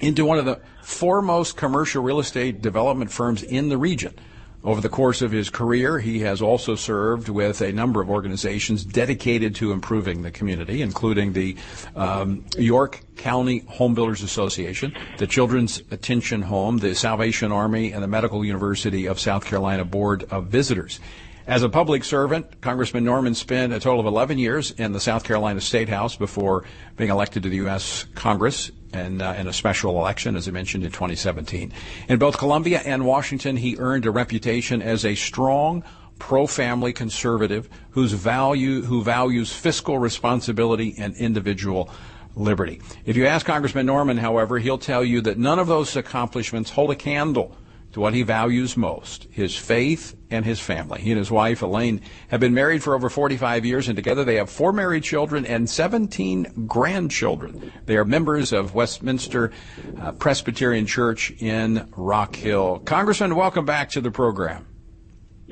[0.01, 4.15] into one of the foremost commercial real estate development firms in the region.
[4.63, 8.85] Over the course of his career, he has also served with a number of organizations
[8.85, 11.57] dedicated to improving the community, including the
[11.97, 18.09] um, York County Home Builders Association, the Children's Attention Home, the Salvation Army, and the
[18.09, 21.01] Medical University of South Carolina Board of Visitors.
[21.47, 25.25] As a public servant, Congressman Norman spent a total of 11 years in the South
[25.25, 26.65] Carolina State House before
[26.97, 28.05] being elected to the U.S.
[28.15, 31.73] Congress uh, in a special election, as I mentioned, in 2017.
[32.09, 35.83] In both Columbia and Washington, he earned a reputation as a strong,
[36.19, 41.91] pro-family conservative whose value, who values fiscal responsibility and individual
[42.37, 42.83] liberty.
[43.07, 46.91] If you ask Congressman Norman, however, he'll tell you that none of those accomplishments hold
[46.91, 47.57] a candle
[47.93, 51.01] to what he values most his faith and his family.
[51.01, 54.37] He and his wife, Elaine, have been married for over 45 years, and together they
[54.37, 57.73] have four married children and 17 grandchildren.
[57.87, 59.53] They are members of Westminster
[60.01, 62.81] uh, Presbyterian Church in Rock Hill.
[62.81, 64.67] Congressman, welcome back to the program.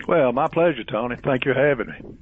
[0.06, 1.16] Well, my pleasure, Tony.
[1.16, 2.18] Thank you for having me.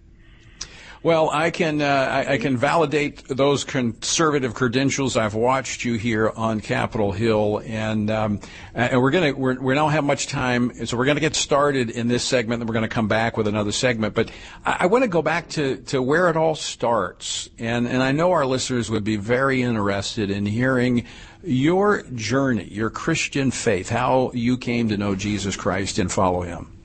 [1.03, 5.17] Well, I can uh, I, I, can validate those conservative credentials.
[5.17, 8.41] I've watched you here on Capitol Hill, and um,
[8.75, 12.09] and we're gonna we're, we don't have much time, so we're gonna get started in
[12.09, 12.61] this segment.
[12.61, 14.15] Then we're gonna come back with another segment.
[14.15, 14.31] But
[14.65, 18.13] I, I want to go back to, to where it all starts, and and I
[18.13, 21.05] know our listeners would be very interested in hearing
[21.45, 26.76] your journey, your Christian faith, how you came to know Jesus Christ and follow Him.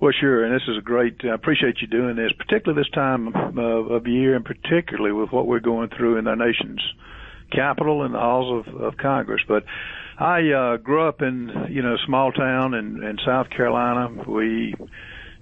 [0.00, 1.24] Well, sure, and this is a great.
[1.24, 5.48] I appreciate you doing this, particularly this time of, of year, and particularly with what
[5.48, 6.80] we're going through in our nation's
[7.50, 9.42] capital and the halls of, of Congress.
[9.48, 9.64] But
[10.16, 14.22] I uh, grew up in you know a small town in, in South Carolina.
[14.24, 14.76] We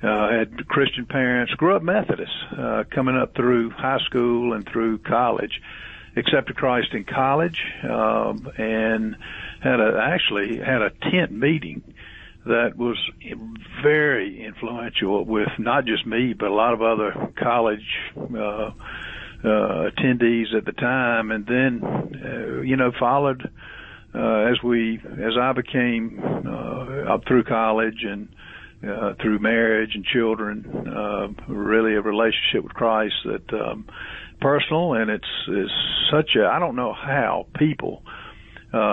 [0.02, 1.52] uh, had Christian parents.
[1.52, 5.60] Grew up Methodist, uh, coming up through high school and through college.
[6.16, 9.16] Accepted Christ in college, um, and
[9.60, 11.82] had a actually had a tent meeting
[12.46, 12.96] that was
[13.82, 18.70] very influential with not just me, but a lot of other college uh,
[19.44, 23.50] uh, attendees at the time, and then uh, you know followed
[24.14, 28.28] uh, as we as I became uh, up through college and
[28.88, 33.86] uh, through marriage and children, uh, really a relationship with Christ that um,
[34.40, 35.70] personal, and it's is
[36.10, 38.25] such a I don't know how people uh,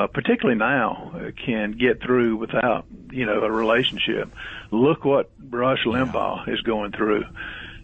[0.08, 4.32] particularly now, uh, can get through without, you know, a relationship.
[4.72, 6.54] Look what Rush Limbaugh yeah.
[6.54, 7.26] is going through.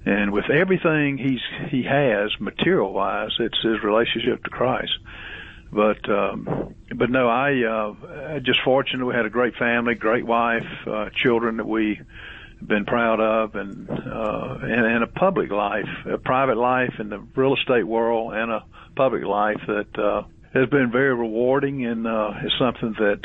[0.05, 4.97] And with everything he's, he has material wise, it's his relationship to Christ.
[5.71, 10.67] But, um, but no, I, uh, just fortunate we had a great family, great wife,
[10.87, 11.99] uh, children that we,
[12.61, 17.19] been proud of and uh and, and a public life, a private life in the
[17.35, 22.31] real estate world and a public life that uh has been very rewarding and uh,
[22.43, 23.19] is something that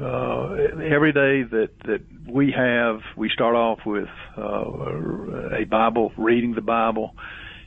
[0.00, 4.08] uh, every day that that we have, we start off with
[4.38, 7.14] uh, a Bible, reading the Bible.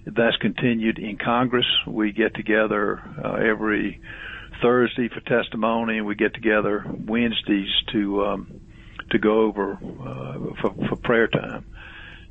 [0.06, 1.66] That's continued in Congress.
[1.88, 4.02] We get together uh, every
[4.62, 8.62] Thursday for testimony, and we get together Wednesdays to um,
[9.12, 11.66] to go over uh, for, for prayer time.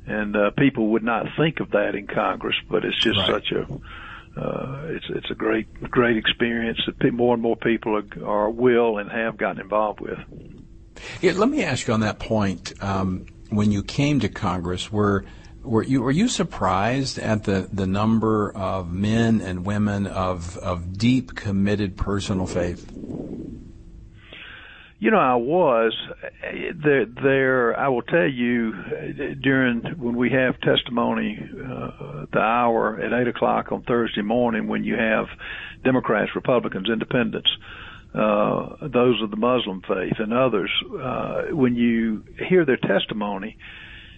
[0.07, 3.27] And uh, people would not think of that in Congress, but it's just right.
[3.27, 3.65] such a
[4.37, 8.97] uh, it's it's a great great experience that more and more people are, are will
[8.97, 10.19] and have gotten involved with.
[11.21, 12.73] Yeah, let me ask you on that point.
[12.81, 15.25] Um, when you came to Congress, were
[15.65, 20.97] were you were you surprised at the, the number of men and women of of
[20.97, 22.91] deep committed personal faith?
[25.05, 25.93] You know, I was
[26.83, 27.05] there.
[27.05, 28.73] There, I will tell you,
[29.39, 34.83] during when we have testimony, uh, the hour at eight o'clock on Thursday morning, when
[34.83, 35.27] you have
[35.83, 37.47] Democrats, Republicans, Independents,
[38.15, 43.57] uh, those of the Muslim faith, and others, uh, when you hear their testimony,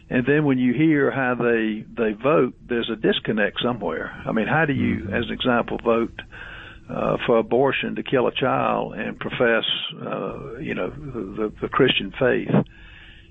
[0.09, 4.23] and then when you hear how they they vote, there's a disconnect somewhere.
[4.25, 5.13] I mean, how do you, mm-hmm.
[5.13, 6.17] as an example, vote?
[6.89, 9.65] Uh, for abortion to kill a child and profess,
[10.01, 12.49] uh, you know, the, the Christian faith.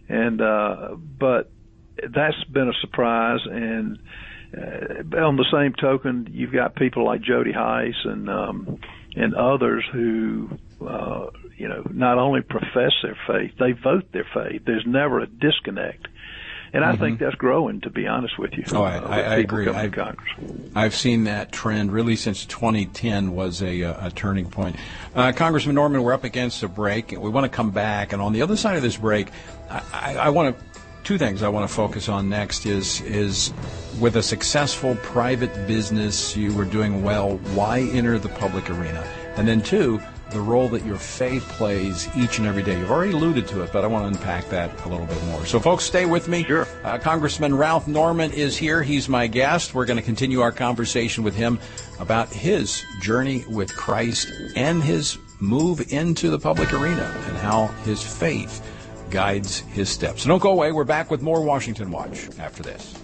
[0.09, 1.51] And, uh, but
[1.97, 3.41] that's been a surprise.
[3.45, 3.99] And,
[4.57, 8.79] uh, on the same token, you've got people like Jody Hice and, um,
[9.17, 10.51] and others who,
[10.87, 14.63] uh, you know, not only profess their faith, they vote their faith.
[14.67, 16.09] There's never a disconnect
[16.73, 17.03] and I mm-hmm.
[17.03, 17.81] think that's growing.
[17.83, 19.69] To be honest with you, oh, I, uh, I, I agree.
[19.69, 19.91] I,
[20.75, 24.77] I've seen that trend really since 2010 was a, a turning point.
[25.15, 27.13] Uh, Congressman Norman, we're up against a break.
[27.13, 29.29] We want to come back, and on the other side of this break,
[29.71, 30.65] I, I want to
[31.07, 33.53] two things I want to focus on next is is
[34.01, 39.47] with a successful private business you were doing well why enter the public arena and
[39.47, 42.79] then two the role that your faith plays each and every day.
[42.79, 45.47] You've already alluded to it, but I want to unpack that a little bit more.
[45.47, 46.45] So, folks, stay with me.
[46.45, 46.67] Sure.
[46.83, 48.83] Uh, Congressman Ralph Norman is here.
[48.83, 49.75] He's my guest.
[49.75, 51.59] We're going to continue our conversation with him
[52.01, 58.03] about his journey with Christ and his move into the public arena and how his
[58.03, 58.67] faith
[59.11, 60.23] guides his steps.
[60.23, 60.73] So don't go away.
[60.73, 62.95] We're back with more Washington Watch after this.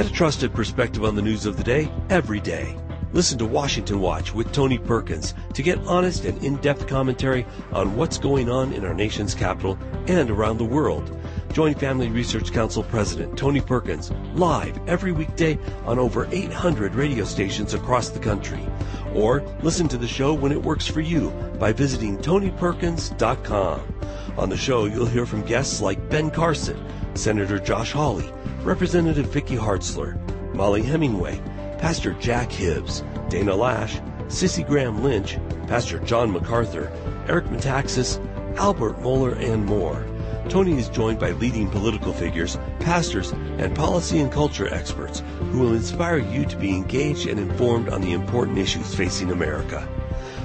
[0.00, 2.74] Get a trusted perspective on the news of the day every day.
[3.12, 8.16] Listen to Washington Watch with Tony Perkins to get honest and in-depth commentary on what's
[8.16, 11.14] going on in our nation's capital and around the world.
[11.52, 17.74] Join Family Research Council President Tony Perkins live every weekday on over 800 radio stations
[17.74, 18.66] across the country.
[19.14, 23.94] Or listen to the show when it works for you by visiting tonyperkins.com.
[24.38, 26.82] On the show, you'll hear from guests like Ben Carson,
[27.14, 28.30] Senator Josh Hawley,
[28.62, 30.18] Representative Vicky Hartzler,
[30.54, 31.40] Mollie Hemingway,
[31.78, 34.00] Pastor Jack Hibbs, Dana Loesch,
[34.30, 36.90] Cissie Graham Lynch, Pastor John MacArthur,
[37.28, 38.18] Eric Metaxas,
[38.56, 40.06] Albert Mohler, and more.
[40.48, 45.74] Tony is joined by leading political figures, pastors, and policy and culture experts who will
[45.74, 49.88] inspire you to be engaged and informed on the important issues facing America.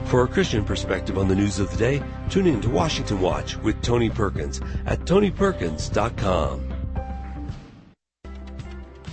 [0.05, 3.57] For a Christian perspective on the news of the day, tune in to Washington Watch
[3.57, 6.73] with Tony Perkins at TonyPerkins.com.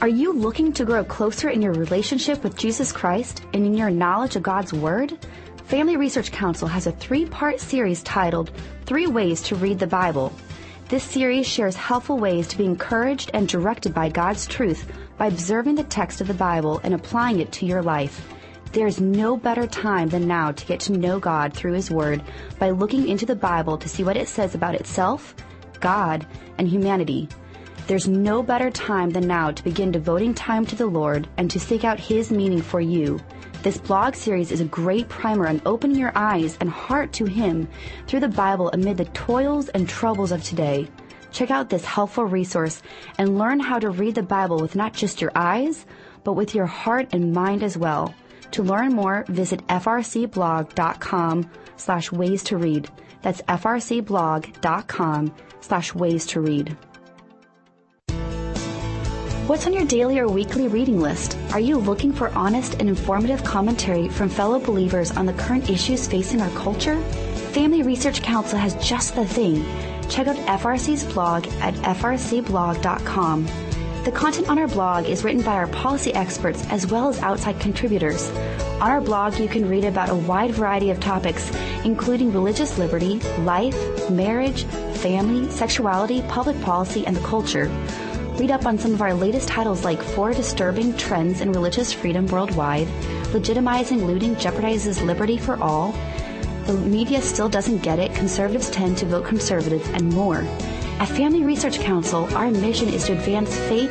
[0.03, 3.89] Are you looking to grow closer in your relationship with Jesus Christ and in your
[3.89, 5.17] knowledge of God's Word?
[5.65, 8.51] Family Research Council has a three part series titled
[8.85, 10.31] Three Ways to Read the Bible.
[10.89, 15.77] This series shares helpful ways to be encouraged and directed by God's truth by observing
[15.77, 18.29] the text of the Bible and applying it to your life.
[18.73, 22.23] There is no better time than now to get to know God through His Word
[22.59, 25.35] by looking into the Bible to see what it says about itself,
[25.81, 27.29] God, and humanity.
[27.87, 31.61] There's no better time than now to begin devoting time to the Lord and to
[31.61, 33.21] seek out His meaning for you.
[33.63, 37.69] This blog series is a great primer on opening your eyes and heart to Him
[38.07, 40.89] through the Bible amid the toils and troubles of today.
[41.31, 42.83] Check out this helpful resource
[43.19, 45.85] and learn how to read the Bible with not just your eyes,
[46.25, 48.15] but with your heart and mind as well.
[48.53, 52.89] To learn more, visit frcblog.com slash ways to read.
[53.23, 56.77] That's frcblog.com slash ways to read.
[59.47, 61.37] What's on your daily or weekly reading list?
[61.53, 66.07] Are you looking for honest and informative commentary from fellow believers on the current issues
[66.07, 67.01] facing our culture?
[67.53, 69.65] Family Research Council has just the thing.
[70.09, 73.47] Check out FRC's blog at frcblog.com.
[74.05, 77.61] The content on our blog is written by our policy experts as well as outside
[77.61, 78.31] contributors.
[78.81, 81.53] On our blog, you can read about a wide variety of topics,
[81.85, 87.69] including religious liberty, life, marriage, family, sexuality, public policy, and the culture.
[88.41, 92.27] Read up on some of our latest titles like Four Disturbing Trends in Religious Freedom
[92.27, 92.89] Worldwide,
[93.31, 95.95] Legitimizing Looting Jeopardizes Liberty for All,
[96.67, 100.45] The Media Still Doesn't Get It, Conservatives Tend to Vote Conservative, and more.
[101.03, 103.91] At Family Research Council, our mission is to advance faith,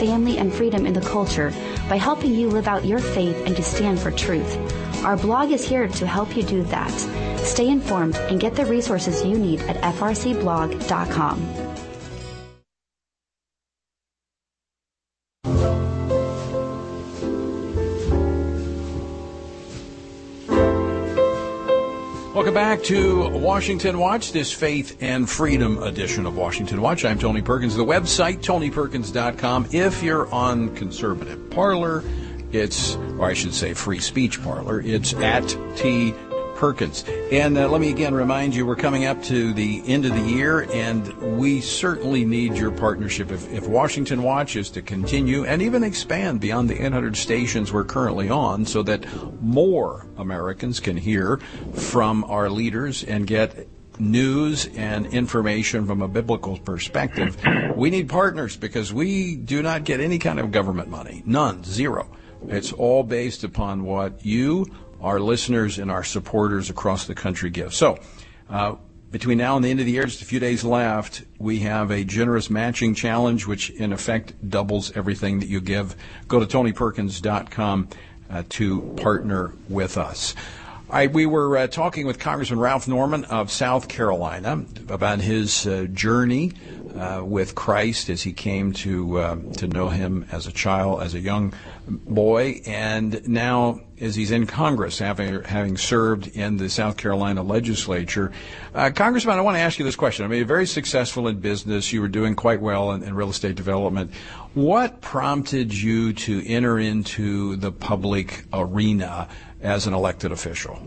[0.00, 1.52] family, and freedom in the culture
[1.88, 4.58] by helping you live out your faith and to stand for truth.
[5.04, 6.90] Our blog is here to help you do that.
[7.38, 11.67] Stay informed and get the resources you need at frcblog.com.
[22.68, 27.02] back to Washington Watch, this Faith and Freedom edition of Washington Watch.
[27.02, 27.74] I'm Tony Perkins.
[27.74, 29.68] The website, tonyperkins.com.
[29.72, 32.04] If you're on Conservative Parler,
[32.52, 35.48] it's, or I should say Free Speech Parler, it's at
[35.78, 36.12] T
[36.58, 37.04] Perkins.
[37.30, 40.28] And uh, let me again remind you, we're coming up to the end of the
[40.28, 43.30] year, and we certainly need your partnership.
[43.30, 47.84] If, if Washington Watch is to continue and even expand beyond the 800 stations we're
[47.84, 49.06] currently on, so that
[49.40, 51.36] more Americans can hear
[51.74, 53.68] from our leaders and get
[54.00, 57.36] news and information from a biblical perspective,
[57.76, 61.22] we need partners because we do not get any kind of government money.
[61.24, 61.62] None.
[61.62, 62.10] Zero.
[62.48, 64.66] It's all based upon what you
[65.00, 67.74] our listeners and our supporters across the country give.
[67.74, 67.98] So,
[68.48, 68.76] uh,
[69.10, 71.90] between now and the end of the year, just a few days left, we have
[71.90, 75.96] a generous matching challenge, which in effect doubles everything that you give.
[76.26, 77.88] Go to tonyperkins.com
[78.30, 80.34] uh, to partner with us.
[80.90, 85.86] I, we were uh, talking with Congressman Ralph Norman of South Carolina about his uh,
[85.92, 86.52] journey
[86.98, 91.14] uh, with Christ as he came to uh, to know Him as a child, as
[91.14, 91.52] a young
[91.86, 98.32] boy, and now as he's in Congress, having having served in the South Carolina legislature.
[98.74, 100.24] Uh, Congressman, I want to ask you this question.
[100.24, 101.92] I mean, very successful in business.
[101.92, 104.12] You were doing quite well in, in real estate development.
[104.54, 109.28] What prompted you to enter into the public arena
[109.60, 110.80] as an elected official?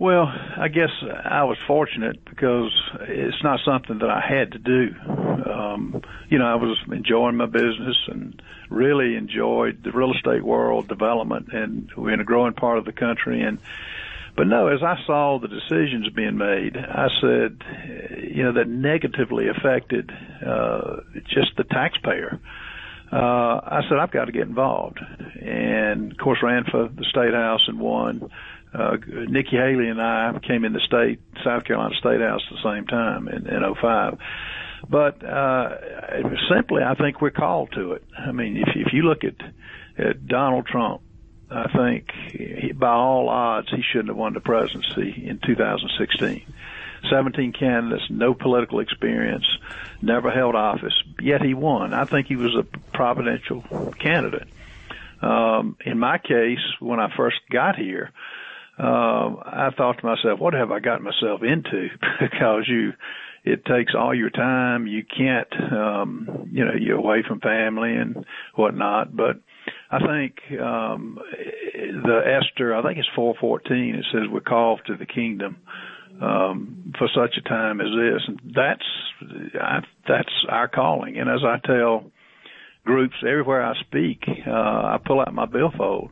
[0.00, 0.90] Well, I guess
[1.24, 2.70] I was fortunate because
[3.00, 4.94] it's not something that I had to do.
[5.04, 8.40] Um, you know, I was enjoying my business and
[8.70, 12.92] really enjoyed the real estate world development and we're in a growing part of the
[12.92, 13.58] country and
[14.36, 17.60] but no, as I saw the decisions being made, I said,
[18.22, 20.12] you know, that negatively affected
[20.46, 22.38] uh, just the taxpayer.
[23.10, 25.00] Uh, I said, I've got to get involved.
[25.42, 28.30] And of course, ran for the state house and won
[28.74, 32.74] uh, Nikki Haley and I came in the state, South Carolina State House at the
[32.74, 34.18] same time in, in 05.
[34.88, 35.76] But, uh,
[36.54, 38.04] simply, I think we're called to it.
[38.16, 39.34] I mean, if, if you look at,
[39.98, 41.02] at Donald Trump,
[41.50, 46.44] I think he, by all odds, he shouldn't have won the presidency in 2016.
[47.10, 49.46] 17 candidates, no political experience,
[50.02, 51.94] never held office, yet he won.
[51.94, 53.62] I think he was a providential
[53.98, 54.48] candidate.
[55.22, 58.10] Um, in my case, when I first got here,
[58.78, 61.88] uh, I thought to myself, what have I got myself into?
[62.20, 62.92] because you,
[63.44, 64.86] it takes all your time.
[64.86, 68.24] You can't, um, you know, you're away from family and
[68.54, 69.16] whatnot.
[69.16, 69.40] But
[69.90, 71.18] I think um,
[71.74, 73.94] the Esther, I think it's 414.
[73.96, 75.56] It says we're called to the kingdom
[76.22, 78.22] um, for such a time as this.
[78.28, 81.18] And that's I, that's our calling.
[81.18, 82.12] And as I tell
[82.84, 86.10] groups everywhere I speak, uh, I pull out my billfold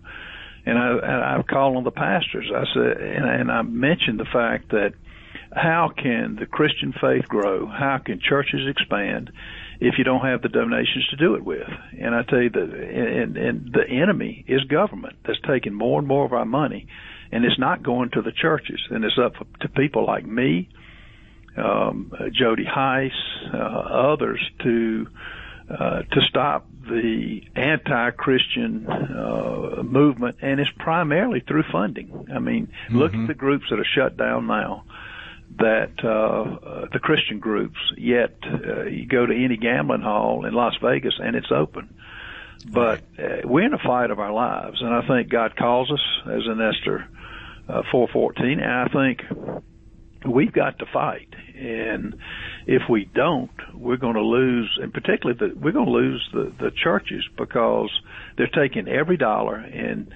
[0.67, 2.51] and I, I call on the pastors.
[2.55, 4.93] I said, and, and I mentioned the fact that
[5.53, 7.67] how can the Christian faith grow?
[7.67, 9.31] How can churches expand
[9.81, 11.69] if you don't have the donations to do it with?
[11.99, 16.09] And I tell you that, and, and the enemy is government that's taking more and
[16.09, 16.89] more of our money,
[17.31, 20.69] and it's not going to the churches, and it's up to people like me,
[21.57, 23.13] um, Jody Hice,
[23.55, 25.07] uh, others to
[25.69, 32.29] uh, to stop the anti-Christian uh, movement, and it's primarily through funding.
[32.33, 32.99] I mean, mm-hmm.
[32.99, 34.85] look at the groups that are shut down now.
[35.59, 40.53] That uh, uh, the Christian groups, yet uh, you go to any gambling hall in
[40.53, 41.95] Las Vegas and it's open.
[42.69, 46.01] But uh, we're in a fight of our lives, and I think God calls us
[46.27, 47.09] as in Esther
[47.69, 49.23] uh, 4:14, and I think
[50.25, 51.29] we've got to fight.
[51.57, 52.17] And
[52.67, 56.53] if we don't, we're going to lose, and particularly the, we're going to lose the,
[56.59, 57.91] the churches because
[58.37, 59.57] they're taking every dollar.
[59.57, 60.13] And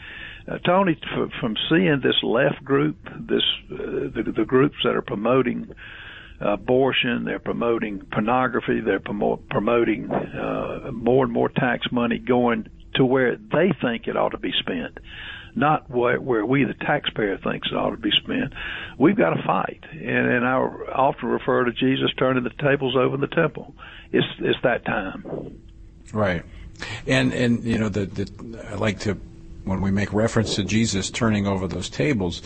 [0.48, 3.42] uh, Tony, f- from seeing this left group, this
[3.72, 3.76] uh,
[4.14, 5.72] the, the groups that are promoting
[6.40, 13.04] abortion, they're promoting pornography, they're promo- promoting uh, more and more tax money going to
[13.04, 14.98] where they think it ought to be spent
[15.54, 18.52] not where, where we, the taxpayer, thinks it ought to be spent.
[18.98, 23.14] We've got to fight, and, and I often refer to Jesus turning the tables over
[23.14, 23.74] in the temple.
[24.12, 25.60] It's it's that time.
[26.12, 26.42] Right,
[27.06, 29.14] and and you know the, the I like to
[29.64, 32.42] when we make reference to Jesus turning over those tables,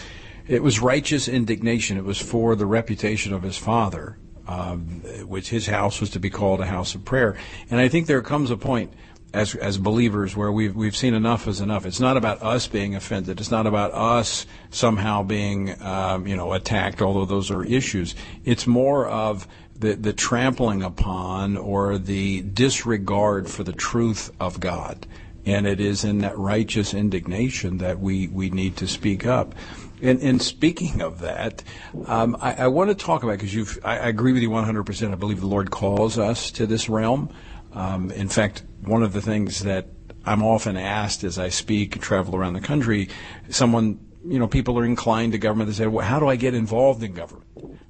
[0.47, 1.97] it was righteous indignation.
[1.97, 6.31] It was for the reputation of his Father, um, which his house was to be
[6.31, 7.37] called a house of prayer.
[7.71, 8.93] And I think there comes a point
[9.35, 11.85] as as believers where we've we've seen enough is enough.
[11.85, 13.41] It's not about us being offended.
[13.41, 17.03] It's not about us somehow being um, you know attacked.
[17.03, 18.15] Although those are issues.
[18.45, 25.07] It's more of the the trampling upon or the disregard for the truth of God.
[25.47, 29.55] And it is in that righteous indignation that we, we need to speak up.
[30.01, 31.63] And, and speaking of that,
[32.07, 35.13] um, I, I, want to talk about because I, I agree with you 100%.
[35.13, 37.29] I believe the Lord calls us to this realm.
[37.75, 39.89] Um, in fact, one of the things that
[40.25, 43.09] I'm often asked as I speak and travel around the country,
[43.51, 45.69] someone, you know, people are inclined to government.
[45.71, 47.49] They say, well, how do I get involved in government?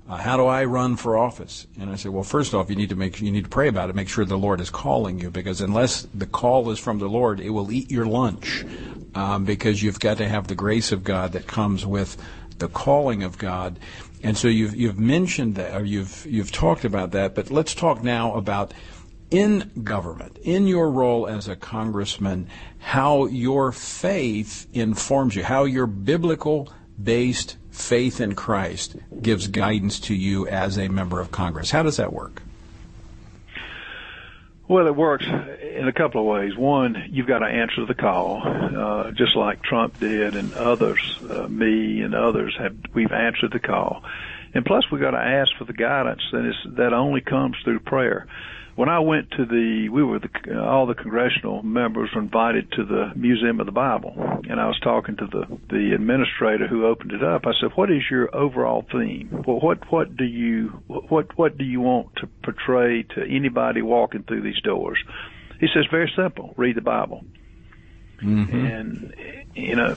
[0.09, 1.66] Uh, how do I run for office?
[1.80, 3.88] And I say, well, first off, you need to make you need to pray about
[3.88, 3.95] it.
[3.97, 7.40] Make sure the Lord is calling you, because unless the call is from the Lord,
[7.40, 8.64] it will eat your lunch.
[9.14, 12.16] Um, because you've got to have the grace of God that comes with
[12.59, 13.78] the calling of God.
[14.24, 17.34] And so you've you've mentioned that, or you've you've talked about that.
[17.34, 18.74] But let's talk now about
[19.31, 22.49] in government, in your role as a congressman,
[22.79, 26.72] how your faith informs you, how your biblical
[27.03, 31.70] based faith in Christ gives guidance to you as a member of Congress.
[31.70, 32.43] How does that work?
[34.66, 36.57] Well, it works in a couple of ways.
[36.57, 41.49] One, you've got to answer the call, uh, just like Trump did, and others, uh,
[41.49, 42.75] me and others have.
[42.95, 44.03] We've answered the call,
[44.55, 48.27] and plus we've got to ask for the guidance, and that only comes through prayer
[48.77, 52.85] when I went to the, we were the, all the congressional members were invited to
[52.85, 54.14] the Museum of the Bible,
[54.49, 57.47] and I was talking to the the administrator who opened it up.
[57.47, 59.45] I said, "What is your overall theme?
[59.47, 64.25] Well, what what do you what what do you want to portray to anybody walking
[64.25, 64.99] through these doors?"
[65.61, 66.55] He says, "Very simple.
[66.57, 67.25] Read the Bible."
[68.22, 68.66] Mm-hmm.
[68.66, 69.14] And
[69.55, 69.93] you know,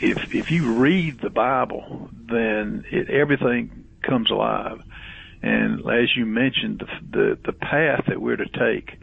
[0.00, 4.82] if if you read the Bible, then it, everything comes alive.
[5.42, 8.98] And as you mentioned, the, the, the path that we're to take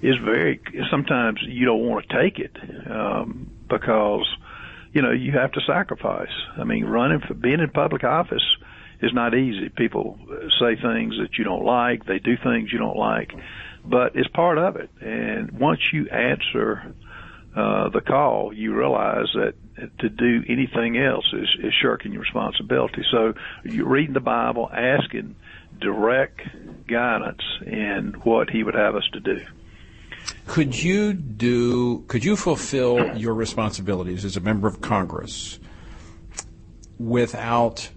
[0.00, 2.56] is very, sometimes you don't want to take it,
[2.90, 4.26] um, because,
[4.92, 6.32] you know, you have to sacrifice.
[6.56, 8.42] I mean, running for, being in public office
[9.00, 9.68] is not easy.
[9.68, 10.18] People
[10.58, 13.32] say things that you don't like, they do things you don't like,
[13.84, 14.90] but it's part of it.
[15.00, 16.94] And once you answer,
[17.54, 19.54] uh, the call, you realize that
[19.98, 23.02] to do anything else is, is shirking your responsibility.
[23.10, 23.34] So
[23.64, 25.36] you're reading the Bible, asking,
[25.80, 26.40] direct
[26.86, 29.40] guidance in what he would have us to do.
[30.46, 32.04] Could you do?
[32.06, 35.58] Could you fulfill your responsibilities as a member of Congress
[36.98, 37.90] without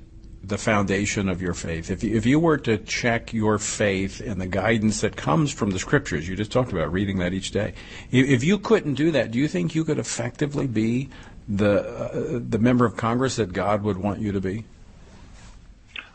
[0.47, 4.39] the foundation of your faith, if you, if you were to check your faith and
[4.39, 7.73] the guidance that comes from the scriptures, you just talked about reading that each day.
[8.11, 11.09] If you couldn't do that, do you think you could effectively be
[11.47, 14.65] the uh, the member of Congress that God would want you to be?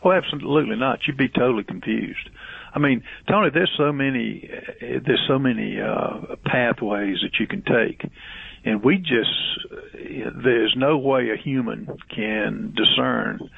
[0.03, 0.99] Well, absolutely not.
[1.07, 2.29] You'd be totally confused.
[2.73, 4.49] I mean, Tony, there's so many,
[4.79, 8.09] there's so many uh, pathways that you can take,
[8.63, 9.29] and we just,
[9.93, 13.49] there's no way a human can discern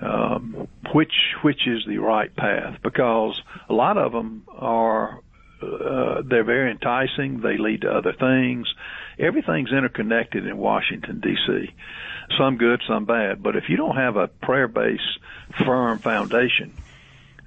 [0.00, 5.20] um, which which is the right path because a lot of them are
[5.62, 7.40] uh, they're very enticing.
[7.40, 8.72] They lead to other things.
[9.18, 11.74] Everything's interconnected in Washington D.C.
[12.38, 13.42] Some good, some bad.
[13.42, 15.18] But if you don't have a prayer-based,
[15.64, 16.74] firm foundation,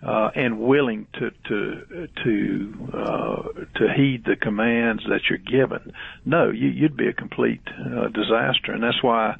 [0.01, 3.43] uh, and willing to to to uh,
[3.75, 5.93] to heed the commands that you're given,
[6.25, 8.71] no, you, you'd be a complete uh, disaster.
[8.71, 9.35] And that's why,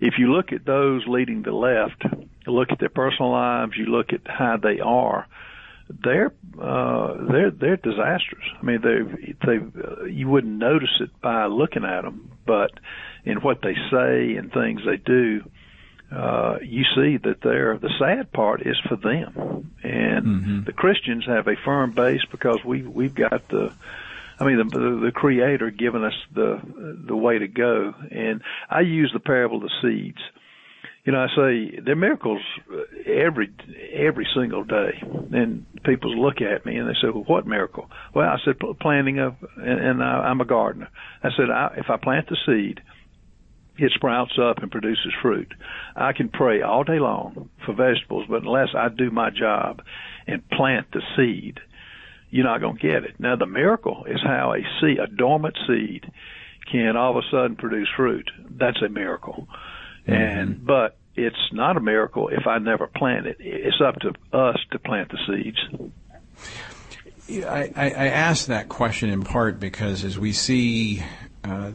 [0.00, 2.02] if you look at those leading the left,
[2.46, 5.26] look at their personal lives, you look at how they are,
[6.02, 8.44] they're uh, they're they're disasters.
[8.60, 12.70] I mean, they they uh, you wouldn't notice it by looking at them, but
[13.24, 15.42] in what they say and things they do,
[16.14, 20.64] uh, you see that they're the sad part is for them, and mm-hmm.
[20.64, 23.72] the Christians have a firm base because we we've got the.
[24.38, 26.60] I mean, the, the the Creator giving us the
[27.06, 30.20] the way to go, and I use the parable of the seeds.
[31.04, 33.50] You know, I say there are miracles uh, every
[33.92, 38.28] every single day, and people look at me and they say, "Well, what miracle?" Well,
[38.28, 40.88] I said, "Planting of," and, and I, I'm a gardener.
[41.22, 42.82] I said, I, "If I plant the seed,
[43.78, 45.52] it sprouts up and produces fruit.
[45.96, 49.82] I can pray all day long for vegetables, but unless I do my job
[50.26, 51.60] and plant the seed,
[52.28, 53.18] you're not going to get it.
[53.18, 56.10] Now the miracle is how a seed, a dormant seed,
[56.70, 58.30] can all of a sudden produce fruit.
[58.50, 59.48] That's a miracle.
[60.06, 60.12] Mm-hmm.
[60.12, 63.36] And but it's not a miracle if I never plant it.
[63.40, 65.92] It's up to us to plant the seeds.
[67.46, 71.02] I, I, I asked that question in part because as we see
[71.44, 71.70] uh,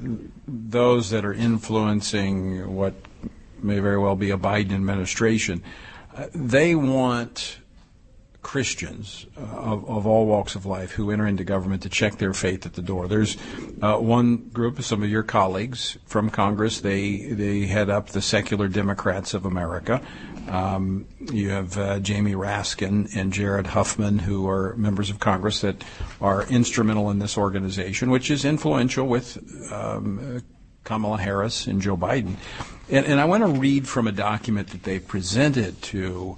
[0.48, 2.94] those that are influencing what
[3.62, 5.64] may very well be a Biden administration,
[6.16, 7.60] uh, they want
[8.46, 12.32] Christians uh, of, of, all walks of life who enter into government to check their
[12.32, 13.08] faith at the door.
[13.08, 13.38] There's
[13.82, 16.80] uh, one group, some of your colleagues from Congress.
[16.80, 20.00] They they head up the Secular Democrats of America.
[20.48, 25.84] Um, you have uh, Jamie Raskin and Jared Huffman, who are members of Congress that
[26.22, 29.40] are instrumental in this organization, which is influential with
[29.74, 30.44] um,
[30.84, 32.36] Kamala Harris and Joe Biden.
[32.92, 36.38] And, and I want to read from a document that they presented to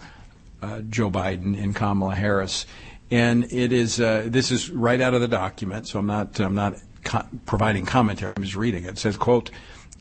[0.61, 2.65] uh, Joe Biden and Kamala Harris.
[3.09, 6.55] And it is uh, this is right out of the document, so I'm not I'm
[6.55, 8.33] not co- providing commentary.
[8.35, 8.91] I'm just reading it.
[8.91, 9.49] It says, "quote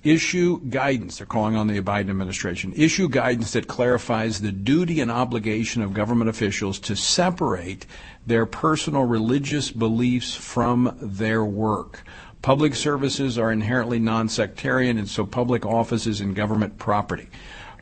[0.06, 5.10] issue guidance, they're calling on the Biden administration, issue guidance that clarifies the duty and
[5.10, 7.86] obligation of government officials to separate
[8.26, 12.04] their personal religious beliefs from their work.
[12.42, 17.28] Public services are inherently non sectarian, and so public office is in government property.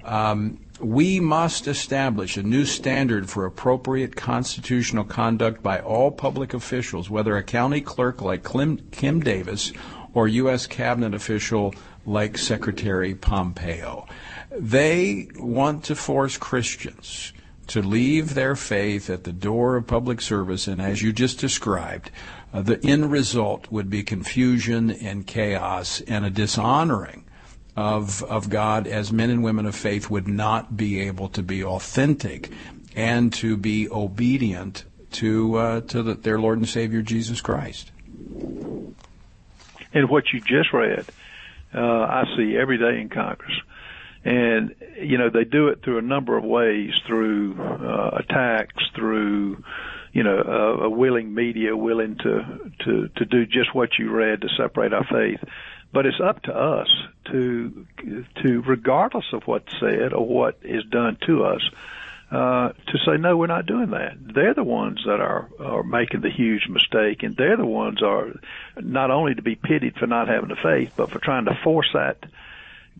[0.05, 7.09] Um, we must establish a new standard for appropriate constitutional conduct by all public officials,
[7.09, 8.45] whether a county clerk like
[8.91, 9.73] Kim Davis
[10.13, 10.67] or U.S.
[10.67, 11.75] cabinet official
[12.07, 14.07] like Secretary Pompeo.
[14.51, 17.33] They want to force Christians
[17.69, 22.11] to leave their faith at the door of public service, and as you just described,
[22.53, 27.24] uh, the end result would be confusion and chaos and a dishonoring
[27.77, 31.65] of of God as men and women of faith would not be able to be
[31.65, 32.51] authentic
[32.95, 37.91] and to be obedient to uh, to the, their Lord and Savior Jesus Christ.
[39.93, 41.07] And what you just read
[41.75, 43.53] uh, I see every day in Congress.
[44.25, 49.63] And, you know, they do it through a number of ways, through uh, attacks, through,
[50.13, 54.41] you know, a, a willing media willing to, to, to do just what you read
[54.41, 55.41] to separate our faith.
[55.95, 56.89] But it's up to us
[57.31, 57.87] to,
[58.43, 61.63] to, regardless of what's said or what is done to us,
[62.33, 64.17] uh, to say no, we're not doing that.
[64.35, 68.33] They're the ones that are are making the huge mistake, and they're the ones are
[68.77, 71.89] not only to be pitied for not having the faith, but for trying to force
[71.95, 72.25] that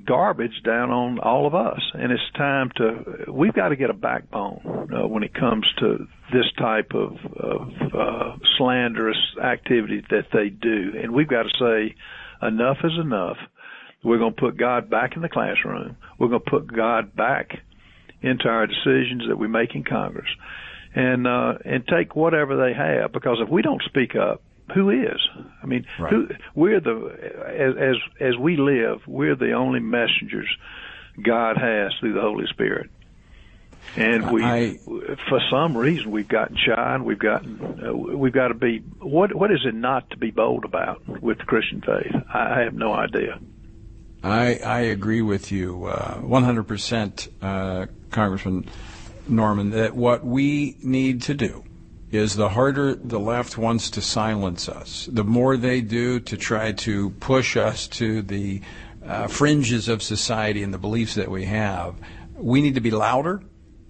[0.05, 1.81] garbage down on all of us.
[1.95, 6.07] And it's time to we've got to get a backbone uh, when it comes to
[6.33, 11.97] this type of, of uh, slanderous activity that they do, and we've got to say
[12.43, 13.37] enough is enough.
[14.03, 15.97] We're going to put God back in the classroom.
[16.19, 17.51] We're going to put God back
[18.23, 20.29] into our decisions that we make in Congress,
[20.95, 23.13] and uh, and take whatever they have.
[23.13, 24.43] Because if we don't speak up,
[24.75, 25.21] who is?
[25.63, 26.13] I mean, right.
[26.13, 27.11] who, we're the
[27.49, 30.49] as as as we live, we're the only messengers
[31.23, 32.91] God has through the Holy Spirit.
[33.97, 34.79] And we, I-
[35.29, 39.35] for some reason, we've gotten shy and we've gotten, uh, we've got to be, what,
[39.35, 42.13] what is it not to be bold about with the Christian faith?
[42.33, 43.39] I, I have no idea.
[44.23, 48.69] I, I agree with you uh, 100%, uh, Congressman
[49.29, 51.65] Norman, that what we need to do
[52.11, 56.73] is the harder the left wants to silence us, the more they do to try
[56.73, 58.61] to push us to the
[59.05, 61.95] uh, fringes of society and the beliefs that we have,
[62.35, 63.43] we need to be louder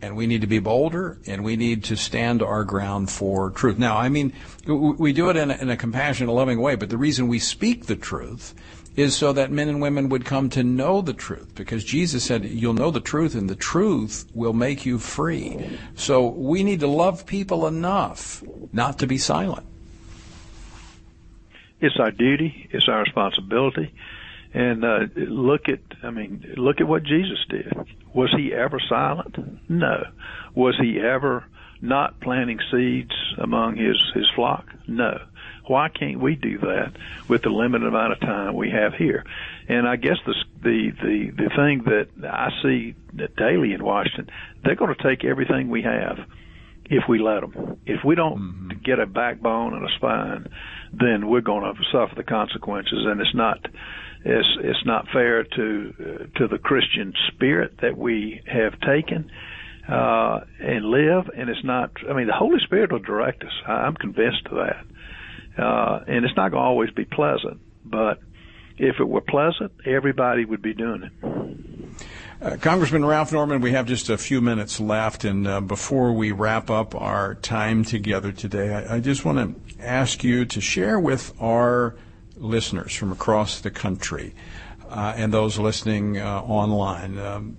[0.05, 3.79] and we need to be bolder and we need to stand our ground for truth.
[3.79, 4.35] Now, I mean,
[4.67, 7.87] we do it in a, in a compassionate, loving way, but the reason we speak
[7.87, 8.55] the truth
[8.97, 12.45] is so that men and women would come to know the truth because Jesus said
[12.45, 15.79] you'll know the truth and the truth will make you free.
[15.97, 19.67] So we need to love people enough not to be silent.
[21.81, 22.69] It's our duty.
[22.73, 23.93] It's our responsibility.
[24.55, 27.73] And uh, look at, I mean, look at what Jesus did.
[28.15, 29.69] Was he ever silent?
[29.69, 30.05] No.
[30.55, 31.45] Was he ever
[31.83, 34.67] not planting seeds among his his flock?
[34.87, 35.19] No.
[35.67, 36.93] Why can't we do that
[37.27, 39.25] with the limited amount of time we have here?
[39.69, 42.95] And I guess the the the, the thing that I see
[43.37, 44.31] daily in Washington,
[44.63, 46.19] they're going to take everything we have
[46.85, 47.81] if we let them.
[47.87, 50.49] If we don't get a backbone and a spine,
[50.93, 53.05] then we're going to suffer the consequences.
[53.07, 53.67] And it's not
[54.25, 59.31] it's it's not fair to uh, to the Christian spirit that we have taken
[59.89, 61.31] uh, and live.
[61.37, 61.91] And it's not.
[62.09, 63.53] I mean, the Holy Spirit will direct us.
[63.67, 64.87] I'm convinced of that.
[65.63, 68.19] Uh, and it's not going to always be pleasant, but
[68.77, 71.95] if it were pleasant, everybody would be doing it.
[72.43, 76.33] Uh, Congressman Ralph Norman, we have just a few minutes left, and uh, before we
[76.33, 79.39] wrap up our time together today, I, I just want
[79.79, 81.95] to ask you to share with our
[82.37, 84.35] listeners from across the country
[84.89, 87.57] uh, and those listening uh, online um,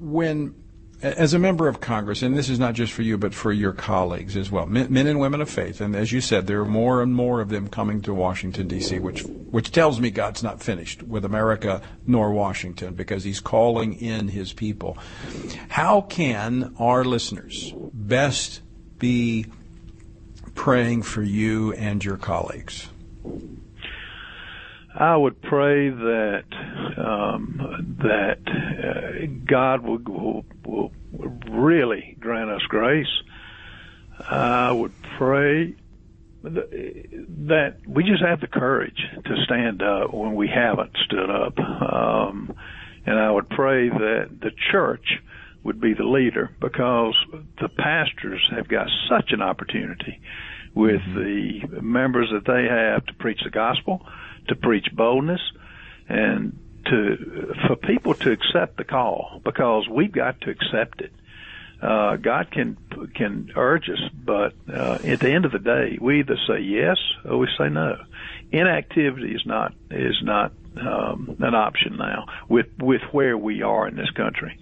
[0.00, 0.54] when
[1.02, 3.72] as a member of Congress, and this is not just for you, but for your
[3.72, 6.66] colleagues as well, men, men, and women of faith, and as you said, there are
[6.66, 10.62] more and more of them coming to Washington D.C., which which tells me God's not
[10.62, 14.98] finished with America nor Washington because He's calling in His people.
[15.68, 18.60] How can our listeners best
[18.98, 19.46] be
[20.54, 22.88] praying for you and your colleagues?
[24.94, 26.44] I would pray that
[26.96, 30.92] um, that uh, God will, will, will
[31.48, 33.06] really grant us grace.
[34.18, 35.74] I would pray
[36.42, 42.54] that we just have the courage to stand up when we haven't stood up, um,
[43.06, 45.20] and I would pray that the church
[45.62, 47.14] would be the leader because
[47.60, 50.20] the pastors have got such an opportunity
[50.74, 54.06] with the members that they have to preach the gospel
[54.48, 55.40] to preach boldness
[56.08, 61.12] and to for people to accept the call because we've got to accept it.
[61.82, 62.76] Uh, God can
[63.14, 66.98] can urge us, but uh, at the end of the day, we either say yes
[67.24, 67.96] or we say no.
[68.52, 73.96] Inactivity is not is not um, an option now with with where we are in
[73.96, 74.58] this country.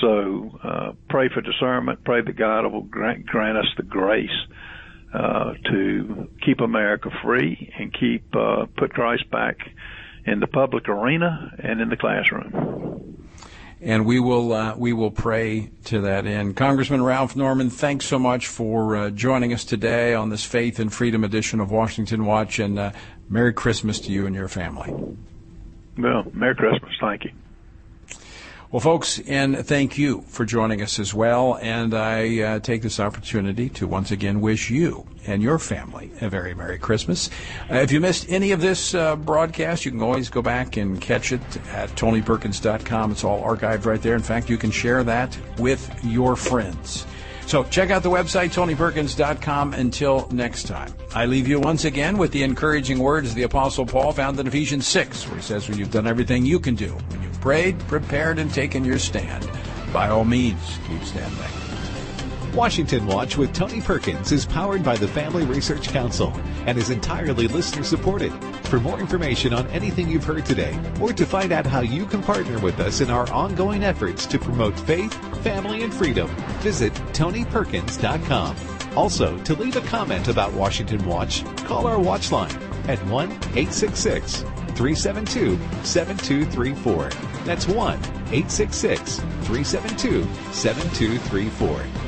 [0.00, 2.04] So uh, pray for discernment.
[2.04, 4.30] Pray that God will grant, grant us the grace
[5.12, 9.56] uh, to keep America free and keep uh, put Christ back
[10.26, 13.28] in the public arena and in the classroom.
[13.80, 16.56] And we will uh, we will pray to that end.
[16.56, 20.92] Congressman Ralph Norman, thanks so much for uh, joining us today on this Faith and
[20.92, 22.92] Freedom edition of Washington Watch, and uh,
[23.28, 24.92] Merry Christmas to you and your family.
[25.96, 26.92] Well, Merry Christmas.
[27.00, 27.30] Thank you.
[28.70, 31.58] Well, folks, and thank you for joining us as well.
[31.62, 36.28] And I uh, take this opportunity to once again wish you and your family a
[36.28, 37.30] very Merry Christmas.
[37.70, 41.00] Uh, if you missed any of this uh, broadcast, you can always go back and
[41.00, 43.10] catch it at TonyPerkins.com.
[43.10, 44.14] It's all archived right there.
[44.14, 47.06] In fact, you can share that with your friends.
[47.48, 49.72] So check out the website, TonyPerkins.com.
[49.72, 54.12] Until next time, I leave you once again with the encouraging words the Apostle Paul
[54.12, 57.22] found in Ephesians 6, where he says, When you've done everything you can do, when
[57.22, 59.50] you've prayed, prepared, and taken your stand,
[59.94, 61.67] by all means, keep standing.
[62.58, 66.32] Washington Watch with Tony Perkins is powered by the Family Research Council
[66.66, 68.32] and is entirely listener supported.
[68.64, 72.20] For more information on anything you've heard today, or to find out how you can
[72.20, 76.26] partner with us in our ongoing efforts to promote faith, family, and freedom,
[76.58, 78.56] visit TonyPerkins.com.
[78.96, 84.40] Also, to leave a comment about Washington Watch, call our watch line at 1 866
[84.74, 87.10] 372 7234.
[87.44, 87.98] That's 1
[88.32, 92.07] 866 372 7234.